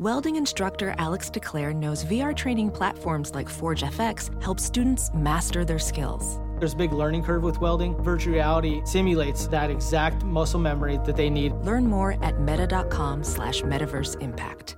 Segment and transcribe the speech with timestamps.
[0.00, 5.78] Welding instructor Alex DeClaire knows VR training platforms like Forge FX help students master their
[5.78, 6.40] skills.
[6.58, 7.94] There's a big learning curve with welding.
[8.02, 11.52] Virtual reality simulates that exact muscle memory that they need.
[11.62, 14.76] Learn more at meta.com slash metaverse impact.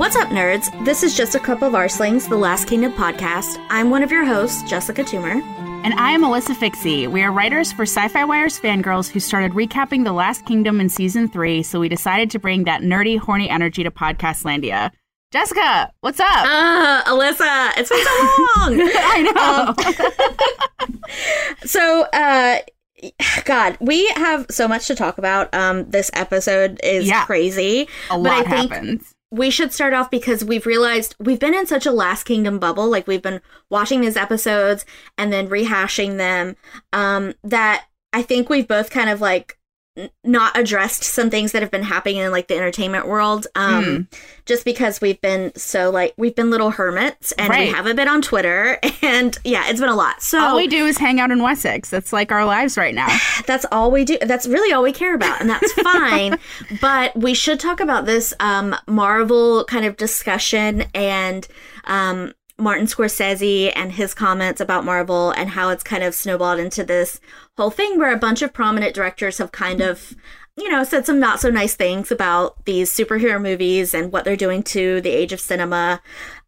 [0.00, 0.84] What's up, nerds?
[0.84, 3.64] This is Just a Cup of Arslings, the Last Kingdom podcast.
[3.70, 5.63] I'm one of your hosts, Jessica Toomer.
[5.84, 7.06] And I am Alyssa Fikse.
[7.08, 10.88] We are writers for Sci Fi Wire's Fangirls who started recapping The Last Kingdom in
[10.88, 14.90] season three, so we decided to bring that nerdy, horny energy to Podcastlandia.
[15.30, 16.26] Jessica, what's up?
[16.46, 18.12] Uh, Alyssa, it's been so
[18.56, 18.90] long.
[18.94, 19.74] I
[20.80, 20.88] know.
[20.94, 21.00] Um,
[21.66, 22.58] so, uh,
[23.44, 25.52] God, we have so much to talk about.
[25.54, 27.26] Um, this episode is Yeah.
[27.26, 27.82] crazy.
[28.10, 29.13] A but lot I think happens.
[29.34, 32.88] We should start off because we've realized we've been in such a Last Kingdom bubble.
[32.88, 34.86] Like we've been watching these episodes
[35.18, 36.54] and then rehashing them.
[36.92, 39.58] Um, that I think we've both kind of like
[40.24, 43.46] not addressed some things that have been happening in like the entertainment world.
[43.54, 44.00] Um, Hmm.
[44.44, 48.20] just because we've been so like we've been little hermits and we haven't been on
[48.20, 50.20] Twitter and yeah, it's been a lot.
[50.20, 51.90] So All we do is hang out in Wessex.
[51.90, 53.06] That's like our lives right now.
[53.46, 56.38] that's all we do that's really all we care about and that's fine
[56.80, 61.46] but we should talk about this um marvel kind of discussion and
[61.84, 66.84] um martin scorsese and his comments about marvel and how it's kind of snowballed into
[66.84, 67.20] this
[67.56, 70.14] whole thing where a bunch of prominent directors have kind of
[70.56, 74.36] you know said some not so nice things about these superhero movies and what they're
[74.36, 76.00] doing to the age of cinema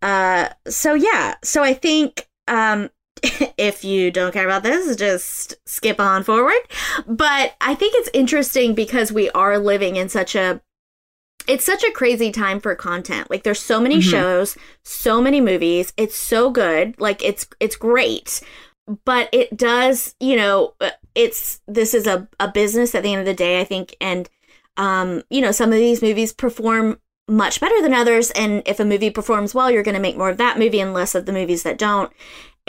[0.03, 2.89] uh so yeah so i think um
[3.57, 6.61] if you don't care about this, just skip on forward.
[7.07, 10.61] But I think it's interesting because we are living in such a
[11.49, 13.31] it's such a crazy time for content.
[13.31, 14.11] Like there's so many Mhm.
[14.11, 15.93] shows, so many movies.
[15.97, 16.95] It's so good.
[16.99, 18.41] Like it's it's great.
[19.05, 23.21] But it does, you know, uh, it's this is a a business at the end
[23.21, 24.29] of the day, I think and
[24.77, 28.85] um, you know, some of these movies perform much better than others and if a
[28.85, 31.33] movie performs well, you're going to make more of that movie and less of the
[31.33, 32.13] movies that don't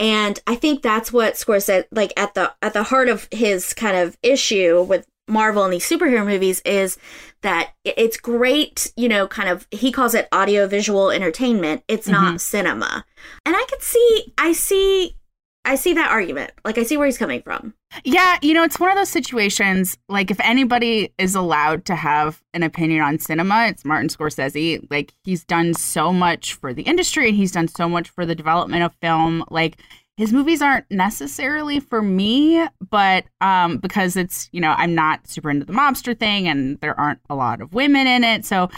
[0.00, 3.96] and i think that's what scorsese like at the at the heart of his kind
[3.96, 6.98] of issue with marvel and these superhero movies is
[7.42, 11.82] that it's great you know kind of he calls it audio visual entertainment.
[11.88, 12.36] It's not mm-hmm.
[12.38, 13.04] cinema.
[13.46, 15.16] And i could see i see
[15.64, 16.52] i see that argument.
[16.64, 17.74] Like i see where he's coming from.
[18.04, 22.42] Yeah, you know, it's one of those situations like if anybody is allowed to have
[22.52, 24.86] an opinion on cinema, it's Martin Scorsese.
[24.90, 28.34] Like he's done so much for the industry and he's done so much for the
[28.34, 29.44] development of film.
[29.50, 29.80] Like
[30.18, 35.48] his movies aren't necessarily for me, but um because it's, you know, I'm not super
[35.48, 38.44] into the mobster thing and there aren't a lot of women in it.
[38.44, 38.68] So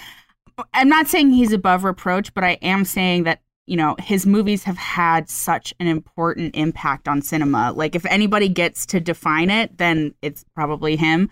[0.75, 4.65] I'm not saying he's above reproach, but I am saying that you know his movies
[4.65, 7.73] have had such an important impact on cinema.
[7.73, 11.31] Like if anybody gets to define it then it's probably him.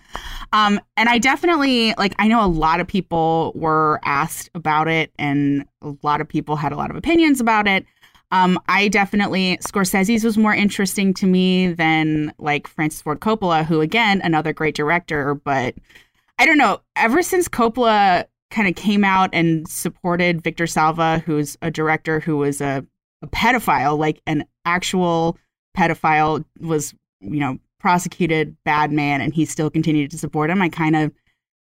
[0.54, 5.12] Um and i definitely like i know a lot of people were asked about it
[5.18, 7.84] and a lot of people had a lot of opinions about it
[8.30, 13.80] um i definitely scorsese's was more interesting to me than like francis ford coppola who
[13.80, 15.74] again another great director but
[16.38, 21.56] i don't know ever since coppola kind of came out and supported Victor Salva, who's
[21.62, 22.84] a director who was a,
[23.22, 25.36] a pedophile, like an actual
[25.76, 30.62] pedophile, was, you know, prosecuted bad man, and he still continued to support him.
[30.62, 31.12] I kind of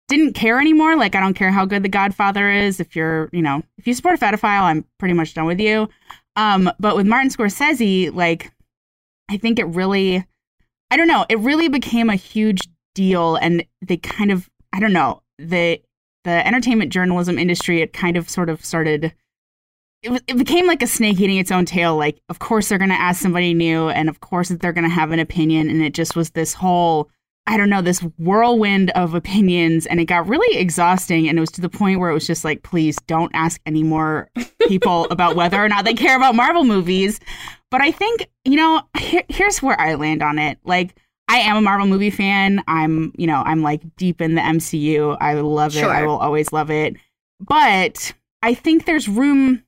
[0.08, 0.96] didn't care anymore.
[0.98, 2.80] Like, I don't care how good The Godfather is.
[2.80, 5.88] If you're, you know, if you support a pedophile, I'm pretty much done with you.
[6.36, 8.52] Um, but with Martin Scorsese, like,
[9.30, 10.26] I think it really,
[10.90, 12.62] I don't know, it really became a huge
[12.96, 15.82] deal, and they kind of, I don't know, the
[16.24, 19.14] the entertainment journalism industry, it kind of sort of started.
[20.04, 21.96] It, was, it became like a snake eating its own tail.
[21.96, 24.90] Like, of course they're going to ask somebody new, and of course they're going to
[24.90, 27.10] have an opinion, and it just was this whole,
[27.48, 31.28] I don't know, this whirlwind of opinions, and it got really exhausting.
[31.28, 33.84] And it was to the point where it was just like, please don't ask any
[33.84, 34.30] more
[34.68, 37.20] people about whether or not they care about Marvel movies.
[37.72, 40.60] But I think you know, here, here's where I land on it.
[40.64, 40.96] Like,
[41.28, 42.62] I am a Marvel movie fan.
[42.68, 45.18] I'm, you know, I'm like deep in the MCU.
[45.22, 45.84] I love it.
[45.84, 46.96] I will always love it.
[47.40, 49.64] But I think there's room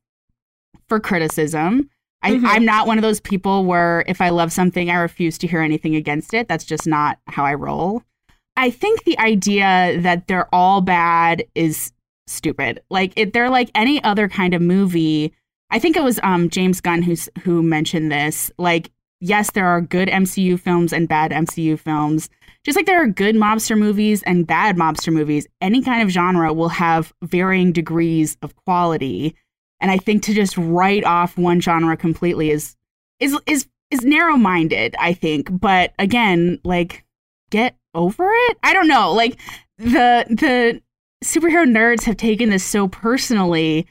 [0.89, 1.89] for criticism.
[2.23, 2.45] I, Mhm.
[2.45, 5.61] I'm not one of those people where if I love something, I refuse to hear
[5.61, 6.47] anything against it.
[6.47, 8.01] That's just not how I roll.
[8.55, 11.91] I think the idea that they're all bad is
[12.27, 12.81] stupid.
[12.89, 15.33] Like if they're like any other kind of movie.
[15.69, 18.51] I think it was um, James Gunn who's who mentioned this.
[18.57, 22.29] Like yes, there are good MCU films and bad MCU films.
[22.63, 26.53] Just like there are good mobster movies and bad mobster movies, any kind of genre
[26.53, 29.35] will have varying degrees of quality.
[29.83, 32.75] And I think to just write off one genre completely is
[33.19, 35.49] is is is narrow minded, I think.
[35.51, 37.05] But again, like
[37.51, 38.57] get over it.
[38.63, 39.11] I don't know.
[39.13, 39.39] Like
[39.77, 40.81] the the
[41.23, 43.85] superhero nerds have taken this so personally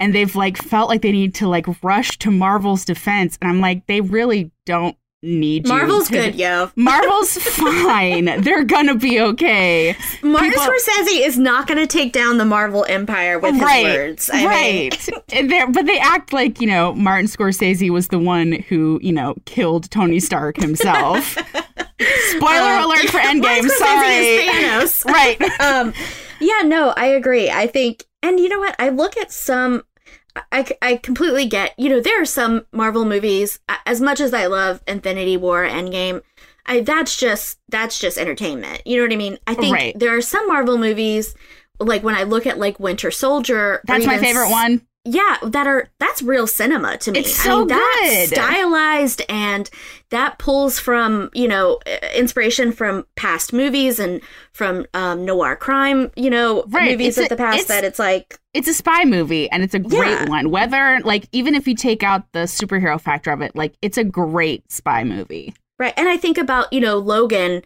[0.00, 3.60] and they've like felt like they need to like rush to Marvel's defense and I'm
[3.60, 6.70] like they really don't need Marvel's to- good, yo.
[6.76, 8.42] Marvel's fine.
[8.42, 9.96] They're gonna be okay.
[10.22, 14.30] Martin People- Scorsese is not to take down the Marvel empire with his words.
[14.32, 15.08] I right.
[15.72, 19.90] But they act like you know Martin Scorsese was the one who you know killed
[19.90, 21.36] Tony Stark himself.
[22.30, 23.68] Spoiler Um, alert for Endgame.
[23.68, 24.46] Sorry.
[24.48, 25.04] Thanos.
[25.06, 25.40] right.
[25.60, 25.92] um,
[26.40, 27.48] yeah, no, I agree.
[27.50, 28.74] I think, and you know what?
[28.78, 29.82] I look at some.
[30.50, 34.46] I, I completely get, you know, there are some Marvel movies, as much as I
[34.46, 36.22] love Infinity War, Endgame,
[36.66, 38.82] I, that's just, that's just entertainment.
[38.86, 39.38] You know what I mean?
[39.46, 39.98] I think Right.
[39.98, 41.34] there are some Marvel movies,
[41.78, 43.80] like when I look at like Winter Soldier.
[43.86, 44.86] That's my favorite one.
[45.04, 48.36] Yeah that are that's real cinema to me It's I so mean, that's good.
[48.36, 49.68] stylized and
[50.10, 54.20] that pulls from you know uh, inspiration from past movies and
[54.52, 57.84] from um, noir crime you know Right, movies it's of a- the past it's- that
[57.84, 60.28] it's like It's a spy movie and it's a great Yeah.
[60.28, 60.50] one.
[60.50, 64.04] Whether like even if you take out the superhero factor of it, like it's a
[64.04, 65.54] great spy movie.
[65.78, 67.62] right and i think about you know logan um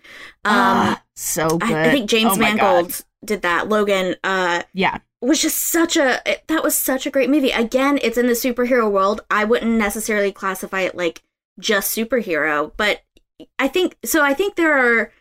[0.97, 1.71] Ah, so good.
[1.71, 2.41] I, I think james Oh God.
[2.41, 4.99] mangold did that logan uh Yeah.
[5.21, 7.51] Was just such a it- that was such a great movie.
[7.51, 9.21] Again, it's in the superhero world.
[9.31, 11.23] I wouldn't necessarily classify it like
[11.59, 13.03] just superhero, but
[13.59, 14.23] I think so.
[14.23, 15.13] I think there are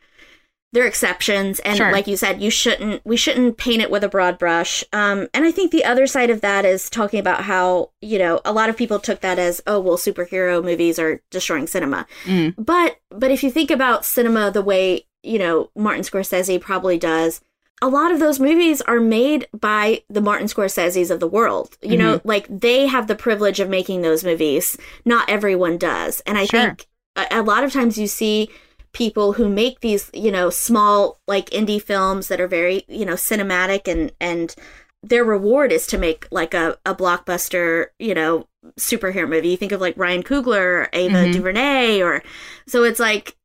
[0.74, 1.92] there are exceptions, and Sure.
[1.94, 4.84] like you said, you shouldn't we shouldn't paint it with a broad brush.
[4.92, 8.42] Um, and I think the other side of that is talking about how you know
[8.46, 12.06] a lot of people took that as oh well, superhero movies are destroying cinema.
[12.26, 12.54] Mm.
[12.58, 17.40] But but if you think about cinema the way you know Martin Scorsese probably does,
[17.82, 21.78] a lot of those movies are made by the Martin Scorseses of the world.
[21.82, 22.28] You know, Mm-hmm.
[22.28, 24.78] like they have the privilege of making those movies.
[25.06, 26.22] Not everyone does.
[26.26, 26.60] And I Sure.
[26.62, 28.50] think a, a lot of times you see
[28.94, 33.14] people who make these, you know, small like indie films that are very, you know,
[33.14, 34.56] cinematic and and
[35.04, 38.48] their reward is to make like a, a blockbuster, you know,
[38.80, 39.50] superhero movie.
[39.50, 41.34] You think of like Ryan Coogler or Ava Mhm.
[41.34, 42.24] DuVernay or
[42.66, 43.36] so it's like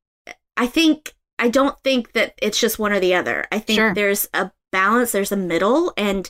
[0.57, 3.47] I think I don't think that it's just one or the other.
[3.51, 3.95] I think Sure.
[3.95, 6.29] there's a balance, there's a middle, and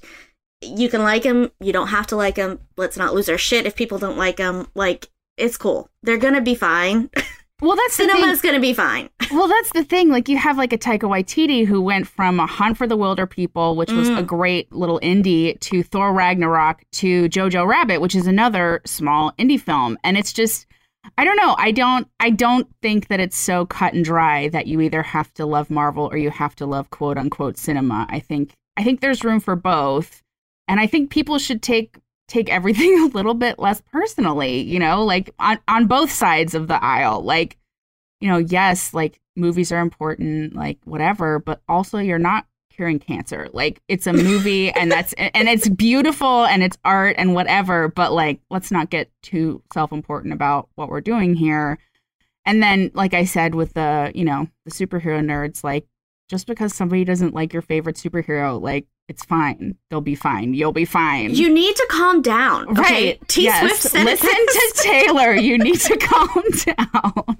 [0.62, 1.50] you can like them.
[1.60, 2.60] You don't have to like them.
[2.76, 4.68] Let's not lose our shit if people don't like them.
[4.74, 5.88] Like it's cool.
[6.02, 7.10] They're gonna be fine.
[7.60, 8.16] Well, that's the thing.
[8.16, 9.08] Cinema's gonna be fine.
[9.30, 10.08] Well, that's the thing.
[10.08, 13.76] Like you have like a Taika Waititi who went from A Hunt for the Wilderpeople,
[13.76, 14.18] which was Mm.
[14.18, 19.60] a great little indie, to Thor Ragnarok, to Jojo Rabbit, which is another small indie
[19.60, 20.66] film, and it's just.
[21.18, 21.54] I don't know.
[21.58, 25.32] I don't I don't think that it's so cut and dry that you either have
[25.34, 28.06] to love Marvel or you have to love quote unquote cinema.
[28.08, 30.22] I think I think there's room for both.
[30.68, 35.04] And I think people should take take everything a little bit less personally, you know,
[35.04, 37.22] like on on both sides of the aisle.
[37.22, 37.58] Like
[38.20, 43.48] you know, yes, like movies are important, like whatever, but also you're not curing cancer.
[43.52, 48.12] Like it's a movie and that's and it's beautiful and it's art and whatever, but
[48.12, 51.78] like let's not get too self-important about what we're doing here.
[52.44, 55.86] And then like I said with the, you know, the superhero nerds like
[56.28, 59.76] just because somebody doesn't like your favorite superhero, like it's fine.
[59.90, 60.54] They'll be fine.
[60.54, 61.34] You'll be fine.
[61.34, 62.68] You need to calm down.
[62.70, 62.80] okay?
[62.80, 63.28] Right.
[63.28, 63.60] T yes.
[63.60, 65.34] Swift said Listen to Taylor.
[65.34, 67.36] You need to calm down.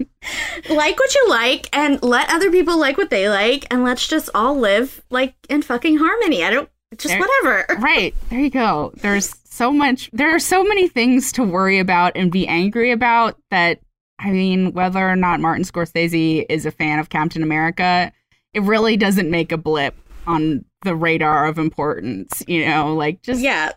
[0.69, 4.29] Like what you like and let other people like what they like and let's just
[4.33, 6.43] all live like in fucking harmony.
[6.43, 7.65] I don't just There- whatever.
[7.81, 12.11] right there you go there's so much there are so many things to worry about
[12.15, 13.79] and be angry about that
[14.19, 18.11] i mean whether or not martin scorsese is a fan of captain america
[18.53, 19.95] it really doesn't make a blip
[20.27, 23.71] on the radar of importance you know like just Yeah.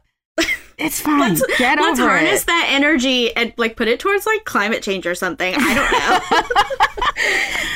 [0.79, 4.27] It's fine Let's, get let's over harness it that energy and like put it towards
[4.27, 5.55] like climate change or something.
[5.57, 6.63] I don't know.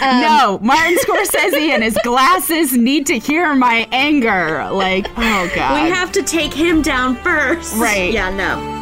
[0.02, 5.82] Um, no martin scorsese and his glasses need to hear my anger like oh god
[5.84, 7.74] We have to take him down first.
[7.76, 8.10] Right.
[8.12, 8.78] Yeah, no.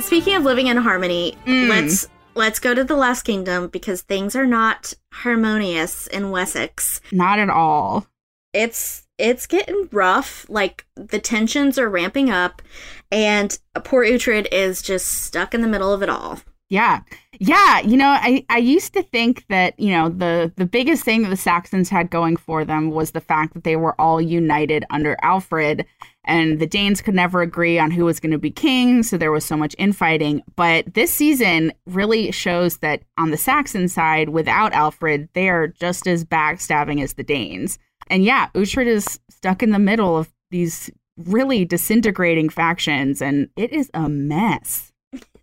[0.00, 1.68] Speaking of living in harmony, Mm.
[1.68, 7.00] let's let's go to the Last Kingdom because things are not harmonious in Wessex.
[7.10, 8.06] not at all
[8.52, 10.46] It's it's getting rough.
[10.48, 12.62] Like the tensions are ramping up
[13.10, 16.40] and poor Uhtred is just stuck in the middle of it all.
[16.70, 17.00] Yeah.
[17.38, 21.22] Yeah, you know, I, I used to think that, you know, the the biggest thing
[21.22, 24.84] that the Saxons had going for them was the fact that they were all united
[24.90, 25.84] under Alfred
[26.24, 29.32] and the Danes could never agree on who was going to be king, so there
[29.32, 30.42] was so much infighting.
[30.56, 36.06] But this season really shows that on the Saxon side, without Alfred, they are just
[36.06, 37.78] as backstabbing as the Danes.
[38.08, 43.72] And yeah, Uhtred is stuck in the middle of these really disintegrating factions, and it
[43.72, 44.92] is a mess.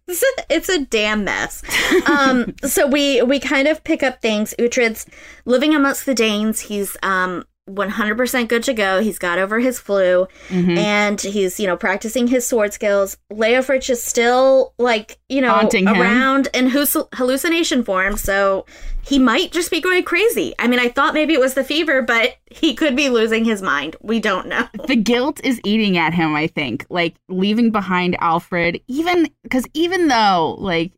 [0.08, 1.64] it's a, it's a damn mess.
[2.10, 4.54] Um, so we we kind of pick up things.
[4.60, 5.06] Uhtred's
[5.46, 6.60] living amongst the Danes.
[6.62, 9.02] He's um 100% good to go.
[9.02, 10.78] He's got over his flu Mhm.
[10.78, 13.16] and he's, you know, practicing his sword skills.
[13.32, 16.02] Leofric is still like, you know, Haunting him.
[16.02, 18.66] around in hus- hallucination form, so
[19.04, 20.54] he might just be going crazy.
[20.60, 23.62] I mean, I thought maybe it was the fever, but he could be losing his
[23.62, 23.96] mind.
[24.02, 24.68] We don't know.
[24.88, 30.08] the guilt is eating at him i think like leaving behind alfred even because even
[30.08, 30.92] though like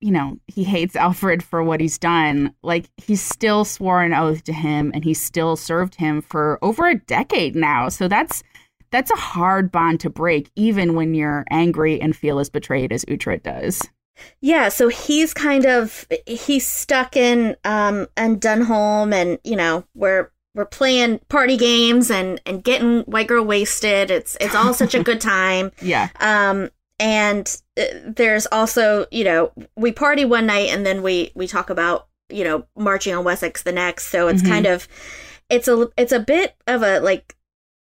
[0.00, 4.44] you know he hates alfred for what he's done like he still swore an oath
[4.44, 8.42] to him and he still served him for over a decade now so that's
[8.90, 13.04] that's a hard bond to break even when you're angry and feel as betrayed as
[13.06, 13.82] Uhtred does
[14.40, 20.30] Yeah, so he's kind of he's stuck in um and Dunholm and you know, we're
[20.54, 24.10] we're playing party games and and getting white girl wasted.
[24.10, 25.72] It's it's all such a good time.
[25.80, 26.70] yeah Um
[27.00, 31.70] and uh, there's also, you know, we party one night and then we we talk
[31.70, 34.06] about, you know, marching on Wessex the next.
[34.06, 34.48] So it's Mhm.
[34.48, 34.88] kind of
[35.48, 37.36] it's a it's a bit of a like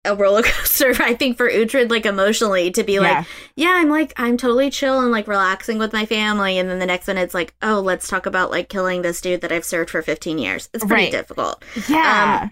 [0.05, 3.89] a roller coaster, I think, for Uhtred, like emotionally, to be yeah like, yeah, I'm
[3.89, 6.57] like, I'm totally chill and like relaxing with my family.
[6.57, 9.41] And then the next minute, it's like, oh, let's talk about like killing this dude
[9.41, 10.69] that I've served for 15 years.
[10.73, 11.11] It's pretty Right.
[11.11, 11.63] difficult.
[11.87, 12.51] yeah Um,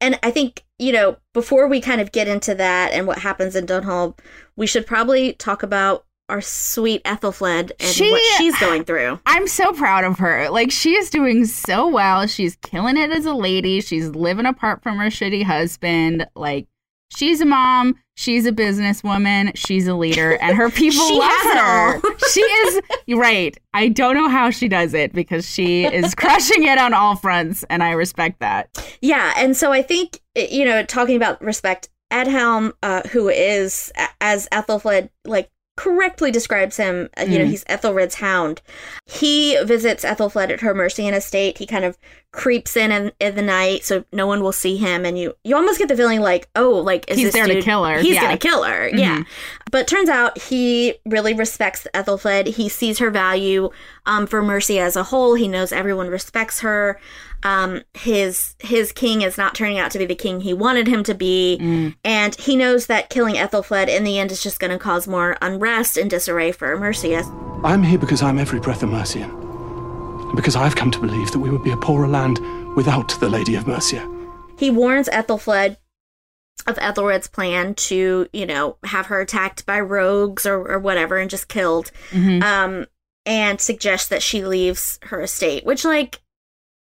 [0.00, 3.54] And I think, you know, before we kind of get into that and what happens
[3.56, 4.18] in Dunholm,
[4.56, 9.20] we should probably talk about our sweet Ethelfled and She- what she's going through.
[9.26, 10.48] I'm so proud of her.
[10.50, 12.26] Like she is doing so well.
[12.26, 13.80] She's killing it as a lady.
[13.80, 16.26] She's living apart from her shitty husband.
[16.34, 16.66] Like
[17.14, 22.00] she's a mom, she's a businesswoman, she's a leader, and her people love her.
[22.32, 23.58] she is right.
[23.74, 27.64] I don't know how she does it because she is crushing it on all fronts,
[27.68, 28.96] and I respect that.
[29.02, 34.48] Yeah, and so I think you know, talking about respect, Aldhelm, uh, who is as
[34.52, 37.48] Ethelfled like correctly describes him, uh, you know, Mm.
[37.48, 38.60] he's Ethelred's hound.
[39.06, 41.56] He visits Ethelfled at her Mercian estate.
[41.56, 41.96] He kind of
[42.32, 45.56] creeps in, in in the night, so no one will see him, and you you
[45.56, 48.14] almost get the feeling like, oh, like is He's this there to kill her, He's
[48.14, 48.20] yeah.
[48.22, 49.18] gonna kill her, yeah.
[49.20, 49.26] Mhm.
[49.70, 52.46] But turns out he really respects Ethelfled.
[52.48, 53.70] He sees her value
[54.06, 55.34] um, for Mercia as a whole.
[55.34, 57.00] He knows everyone respects her.
[57.42, 61.02] Um, his his king is not turning out to be the king he wanted him
[61.04, 61.94] to be, Mm.
[62.04, 65.36] and he knows that killing Ethelfled in the end is just going to cause more
[65.40, 67.22] unrest and disarray for Mercia.
[67.64, 69.30] I'm here because I'm every breath a Mercian.
[69.30, 72.38] And because I've come to believe that we would be a poorer land
[72.76, 74.06] without the Lady of Mercia.
[74.58, 75.76] He warns Ethelfled
[76.66, 81.30] of Ethelred's plan to, you know, have her attacked by rogues or, or whatever and
[81.30, 81.90] just killed.
[82.10, 82.42] Mhm.
[82.42, 82.86] Um,
[83.26, 86.20] and suggests that she leaves her estate, which, like,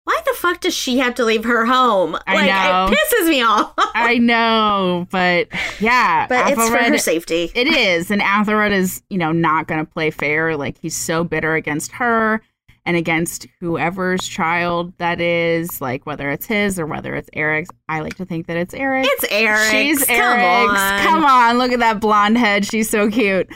[0.08, 2.18] why the fuck does she have to leave her home?
[2.26, 2.88] I like, know.
[2.90, 3.74] it pisses me off.
[3.78, 5.50] I know, but
[5.82, 7.52] yeah, but it's for her safety.
[7.56, 10.56] It is, and Athelred is, you know, not going to play fair.
[10.56, 12.42] Like he's so bitter against her
[12.86, 17.70] and against whoever's child that is, like whether it's his or whether it's Eric's.
[17.90, 19.08] I like to think that it's Eric.
[19.10, 19.72] it's Eric.
[19.72, 20.80] She's Come Eric's.
[20.80, 21.02] on.
[21.02, 22.66] Come on, look at that blonde head.
[22.66, 23.50] She's so cute.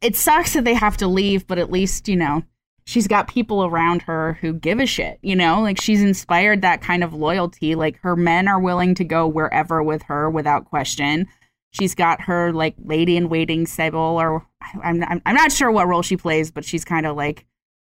[0.00, 2.44] It sucks that they have to leave, but at least, you know,
[2.88, 5.60] she's got people around her who give a shit, you know?
[5.60, 7.74] Like she's inspired that kind of loyalty.
[7.74, 11.26] Like her men are willing to go wherever with her without question.
[11.70, 14.46] She's got her like lady in waiting Sybil or
[14.82, 17.44] I'm I'm, I'm not sure what role she plays, but she's kind of like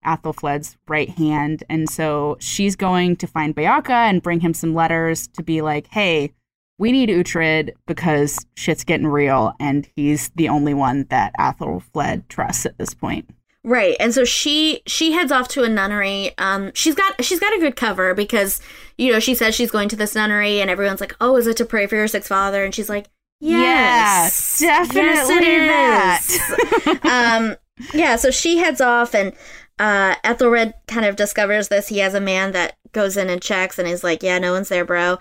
[0.04, 1.64] Athelfled's right hand.
[1.70, 5.86] And so she's going to find Beocca and bring him some letters to be like,
[5.92, 6.34] hey,
[6.80, 12.68] we need Uhtred because shit's getting real, and he's the only one that Athelfled trusts
[12.68, 13.28] at this point.
[13.68, 13.98] Right.
[14.00, 16.32] And so she she heads off to a nunnery.
[16.38, 18.62] Um she's got she's got a good cover because
[18.98, 21.58] you know, she says she's going to this nunnery and everyone's like, "Oh, is it
[21.58, 23.08] to pray for your sick father?" And she's like,
[23.42, 24.62] "Yes.
[24.62, 26.40] Yeah, definitely yes,
[26.88, 27.58] it is." um
[27.94, 29.34] yeah, so she heads off and
[29.80, 31.90] uh Ethelred kind of discovers this.
[31.90, 34.70] He has a man that goes in and checks and is like, "Yeah, no one's
[34.70, 35.18] there, bro."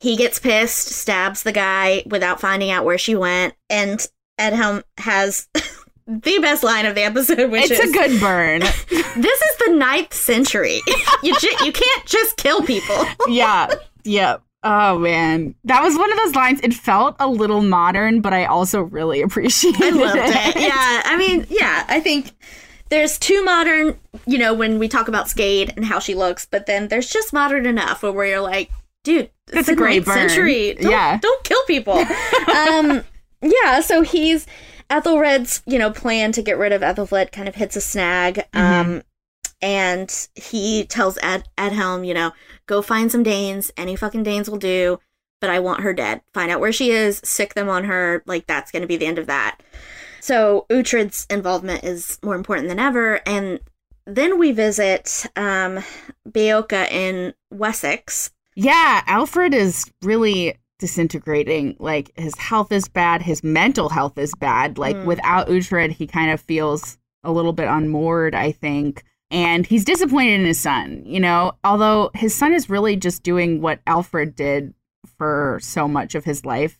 [0.00, 4.04] He gets pissed, stabs the guy without finding out where she went, and
[4.40, 5.46] Aldhelm has
[6.06, 8.60] the best line of the episode, which It's is a good burn.
[8.90, 10.80] this is the ninth century.
[11.22, 13.04] you ju- you can't just kill people.
[13.28, 13.68] yeah,
[14.04, 14.38] yeah.
[14.64, 16.60] Oh man, that was one of those lines.
[16.62, 20.56] It felt a little modern, but I also really appreciated I loved it.
[20.60, 22.30] Yeah, I mean, yeah, I think
[22.88, 26.66] there's too modern, you know, when we talk about Skade and how she looks, but
[26.66, 28.70] then there's just modern enough where you're like,
[29.02, 30.28] dude, That's it's a great ninth burn.
[30.28, 30.74] century.
[30.74, 31.18] Don't, Yeah.
[31.18, 31.94] don't kill people.
[32.54, 33.02] um,
[33.40, 34.46] yeah, so he's
[34.92, 38.44] Ethelred's, you know, plan to get rid of Ethelfled kind of hits a snag.
[38.52, 38.90] Mm-hmm.
[38.90, 39.02] Um,
[39.62, 42.32] and he tells Ed Aldhelm, you know,
[42.66, 43.70] go find some Danes.
[43.76, 45.00] Any fucking Danes will do.
[45.40, 46.20] But I want her dead.
[46.34, 47.20] Find out where she is.
[47.24, 48.22] Sick them on her.
[48.26, 49.60] Like that's going to be the end of that.
[50.20, 53.20] So Uhtred's involvement is more important than ever.
[53.26, 53.60] And
[54.06, 55.82] then we visit um,
[56.28, 58.30] Beocca in Wessex.
[58.54, 61.76] Yeah, Alfred is really disintegrating.
[61.78, 64.76] Like his health is bad, his mental health is bad.
[64.78, 65.04] Like Mm.
[65.06, 69.04] without Uhtred, he kind of feels a little bit unmoored, I think.
[69.30, 73.62] And he's disappointed in his son, you know, although his son is really just doing
[73.62, 74.74] what Alfred did
[75.16, 76.78] for so much of his life.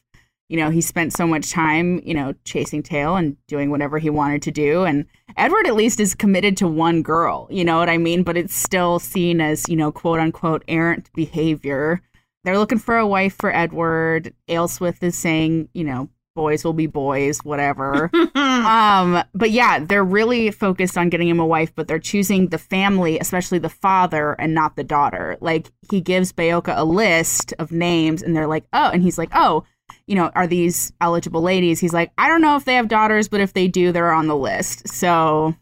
[0.48, 4.10] You know, he spent so much time, you know, chasing tail and doing whatever he
[4.10, 4.82] wanted to do.
[4.84, 5.06] And
[5.38, 8.22] Edward, at least, is committed to one girl, you know what I mean?
[8.22, 12.02] But it's still seen as, you know, quote unquote, errant behavior.
[12.44, 14.34] They're looking for a wife for Edward.
[14.48, 18.10] Aelswith is saying, you know, boys will be boys, whatever.
[18.34, 22.58] um, but yeah, they're really focused on getting him a wife, but they're choosing the
[22.58, 25.36] family, especially the father, and not the daughter.
[25.40, 29.30] Like he gives Beocca a list of names, and they're like, oh, and he's like,
[29.34, 29.64] oh,
[30.06, 31.78] you know, are these eligible ladies?
[31.78, 34.26] He's like, I don't know if they have daughters, but if they do, they're on
[34.26, 34.88] the list.
[34.88, 35.54] So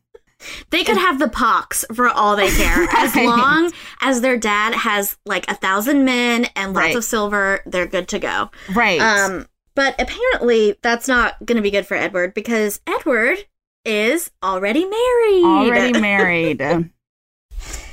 [0.70, 2.86] They could have the pox for all they care.
[2.96, 6.96] As long as their dad has like a thousand men and lots Right.
[6.96, 8.50] of silver, they're good to go.
[8.74, 13.38] right, Um, but apparently that's not going to be good for Edward because Edward
[13.84, 15.44] is already married.
[15.44, 16.60] already married.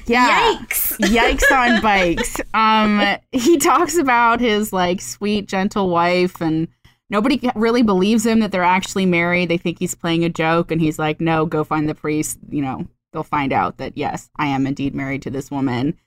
[0.06, 0.54] Yeah.
[0.56, 0.98] Yikes.
[1.00, 2.38] Yikes on bikes.
[2.54, 6.70] Um, he talks about his like sweet, gentle wife, and
[7.10, 9.50] nobody really believes him that they're actually married.
[9.50, 12.62] They think he's playing a joke, and he's like, "No, go find the priest." You
[12.62, 15.98] know, they'll find out that yes, I am indeed married to this woman.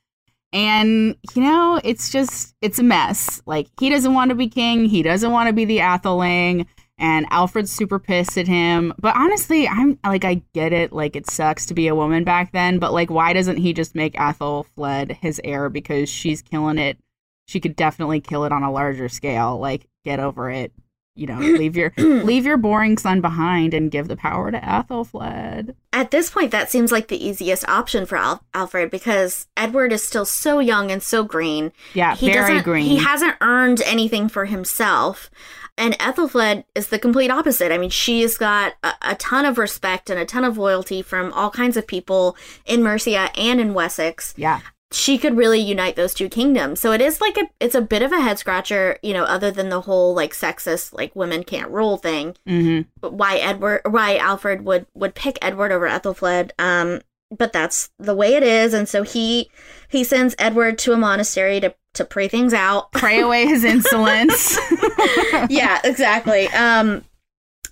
[0.52, 3.42] And you know, it's just it's a mess.
[3.46, 4.86] Like he doesn't want to be king.
[4.86, 6.66] He doesn't want to be the Atheling.
[7.00, 8.92] And Alfred's super pissed at him.
[9.00, 10.92] But honestly, I'm like, I get it.
[10.92, 12.78] Like, it sucks to be a woman back then.
[12.78, 15.70] But like, why doesn't he just make Athelfled his heir?
[15.70, 16.98] Because she's killing it.
[17.46, 19.58] She could definitely kill it on a larger scale.
[19.58, 20.74] Like, get over it.
[21.16, 25.74] You know, leave your leave your boring son behind and give the power to Athelfled.
[25.92, 30.02] At this point, that seems like the easiest option for Al- Alfred because Edward is
[30.02, 31.72] still so young and so green.
[31.94, 32.86] Yeah, he very green.
[32.86, 35.30] He hasn't earned anything for himself.
[35.76, 37.72] And Ethelfled is the complete opposite.
[37.72, 41.32] I mean, she's got a, a ton of respect and a ton of loyalty from
[41.32, 44.34] all kinds of people in Mercia and in Wessex.
[44.36, 44.60] yeah,
[44.92, 46.80] She could really unite those two kingdoms.
[46.80, 49.50] So it is like a, it's a bit of a head scratcher, you know, other
[49.52, 52.36] than the whole like sexist, like women can't rule thing.
[52.46, 56.50] hmm But why Edward, why Alfred would would pick Edward over Ethelfled.
[56.58, 59.48] Um, but that's the way it is, and so he
[59.88, 62.90] he sends Edward to a monastery to to pray things out.
[62.92, 64.58] pray away his insolence.
[65.48, 66.48] yeah, exactly.
[66.48, 67.04] Um,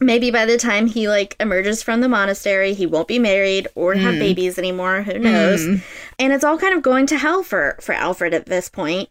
[0.01, 3.95] maybe by the time he like emerges from the monastery, he won't be married or
[3.95, 4.19] have Mm.
[4.21, 5.03] babies anymore.
[5.03, 5.61] Who knows?
[5.65, 5.81] Mm.
[6.19, 9.09] And it's all kind of going to hell for for Alfred at this point.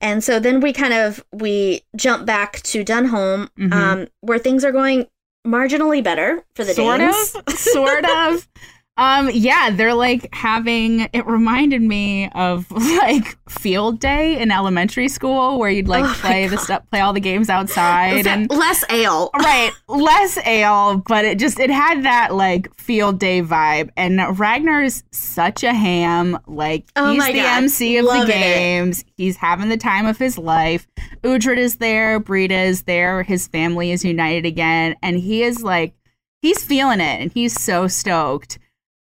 [0.00, 3.72] And so then we kind of we jump back to Dunholm, Mhm.
[3.72, 5.06] um, where things are going
[5.46, 7.34] marginally better for the sort Danes.
[7.46, 8.48] of sort of
[8.98, 15.58] um yeah they're like having it reminded me of like field day in elementary school
[15.58, 19.30] where you'd like Oh play the stuff play all the games outside and less ale.
[19.36, 25.02] right less ale but it just it had that like field day vibe and ragnar's
[25.12, 27.62] such a ham like Oh he's the God.
[27.64, 28.40] mc of the Loving it.
[28.40, 30.86] games he's having the time of his life
[31.22, 35.92] Uhtred is there Brida is there his family is united again and he is like
[36.40, 38.58] he's feeling it and he's so stoked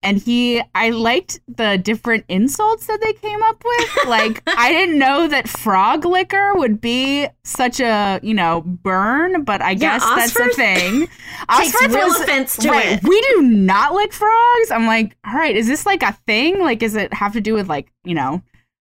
[0.02, 3.98] and he i liked the different insults that they came up with.
[4.06, 9.60] Like i didn't know that frog liquor would be such a you know burn but
[9.60, 11.08] i Yeah, guess that's the Osferth thing.
[11.48, 13.02] Osferth real was- offense to right, it.
[13.02, 14.70] we do not lick frogs.
[14.70, 16.60] I'm like all right is this like a thing?
[16.60, 18.42] Like does it have to do with like you know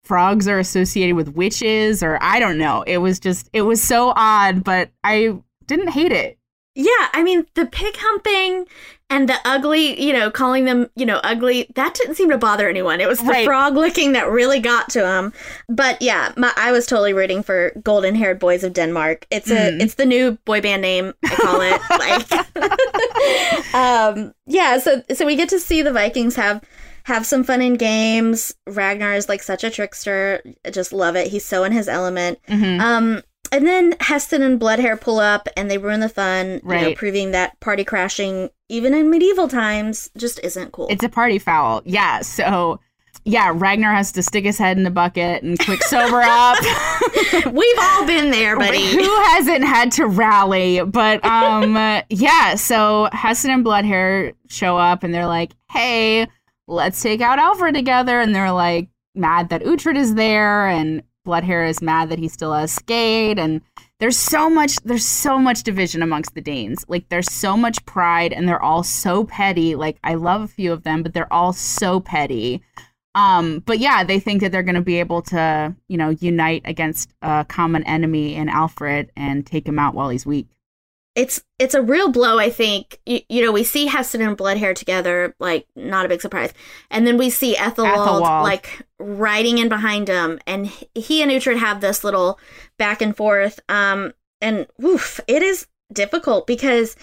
[0.04, 2.84] frogs are associated with witches or i don't know.
[2.86, 5.36] It was just it was so odd but i
[5.68, 6.38] didn't hate it.
[6.76, 8.66] Yeah, I mean the pig humping
[9.10, 11.68] and the ugly, you know, calling them, you know, ugly.
[11.76, 13.00] That didn't seem to bother anyone.
[13.02, 13.46] It was the Right.
[13.46, 15.32] frog licking that really got to him.
[15.70, 19.28] But yeah, my, I was totally rooting for Golden Haired Boys of Denmark.
[19.30, 19.82] It's a, Mhm.
[19.82, 21.14] it's the new boy band name.
[21.24, 21.82] I call it.
[22.56, 24.78] like, um, yeah.
[24.80, 26.62] So so we get to see the Vikings have
[27.04, 28.56] have some fun in games.
[28.68, 30.42] Ragnar is like such a trickster.
[30.66, 31.28] I just love it.
[31.28, 32.40] He's so in his element.
[32.50, 32.80] Mhm.
[32.82, 36.94] Um, and then Haesten and Bloodhair pull up and they ruin the fun, you know,
[36.96, 40.88] proving that party crashing, even in medieval times, just isn't cool.
[40.90, 41.82] It's a party foul.
[41.86, 42.22] Yeah.
[42.22, 42.80] So,
[43.24, 46.58] yeah, Ragnar has to stick his head in the bucket and quick sober up.
[47.52, 48.86] We've all been there, buddy.
[48.86, 50.84] Who hasn't had to rally?
[50.84, 51.76] But um,
[52.10, 52.56] yeah.
[52.56, 56.28] So Haesten and Bloodhair show up and they're like, "Hey,
[56.68, 61.68] let's take out Alfred together." And they're like mad that Uhtred is there, and Bloodhair
[61.68, 63.62] is mad that he still has Skade, and
[64.00, 66.86] there's so much there's so much division amongst the Danes.
[66.88, 69.76] Like there's so much pride, and they're all so petty.
[69.76, 72.62] Like I love a few of them, but they're all so petty.
[73.16, 76.64] Um, but yeah, they think that they're going to be able to, you know, unite
[76.66, 80.50] against a common enemy in Alfred and take him out while he's weak.
[81.16, 83.00] It's it's a real blow, I think.
[83.06, 86.54] You, you know, we see Haesten and Bloodhair together, like not a big surprise,
[86.92, 88.44] and then we see Ethelwald, Ethelwald.
[88.44, 92.40] like riding in behind him, and he and Uhtred have this little
[92.78, 93.60] back and forth.
[93.70, 96.96] Um, and woof, it is difficult because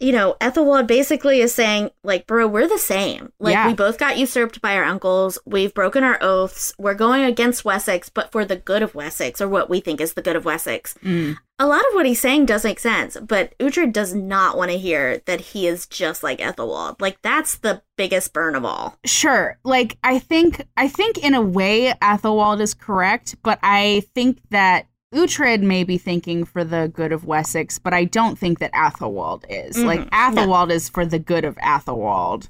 [0.00, 3.32] you know, Ethelwald basically is saying, like, bro, we're the same.
[3.40, 3.66] Like, Yeah.
[3.66, 5.38] we both got usurped by our uncles.
[5.44, 6.72] We've broken our oaths.
[6.78, 10.14] We're going against Wessex, but for the good of Wessex, or what we think is
[10.14, 10.94] the good of Wessex.
[11.04, 11.36] Mm.
[11.58, 14.78] A lot of what he's saying does make sense, but Uhtred does not want to
[14.78, 17.00] hear that he is just like Ethelwald.
[17.00, 18.96] Like, that's the biggest burn of all.
[19.04, 19.58] Sure.
[19.64, 24.86] Like I think I think in a way Ethelwald is correct, but I think that
[25.14, 29.44] Uhtred may be thinking for the good of Wessex, but I don't think that Athelwald
[29.48, 29.78] is.
[29.82, 32.48] Like Athelwald is for the good of Athelwald.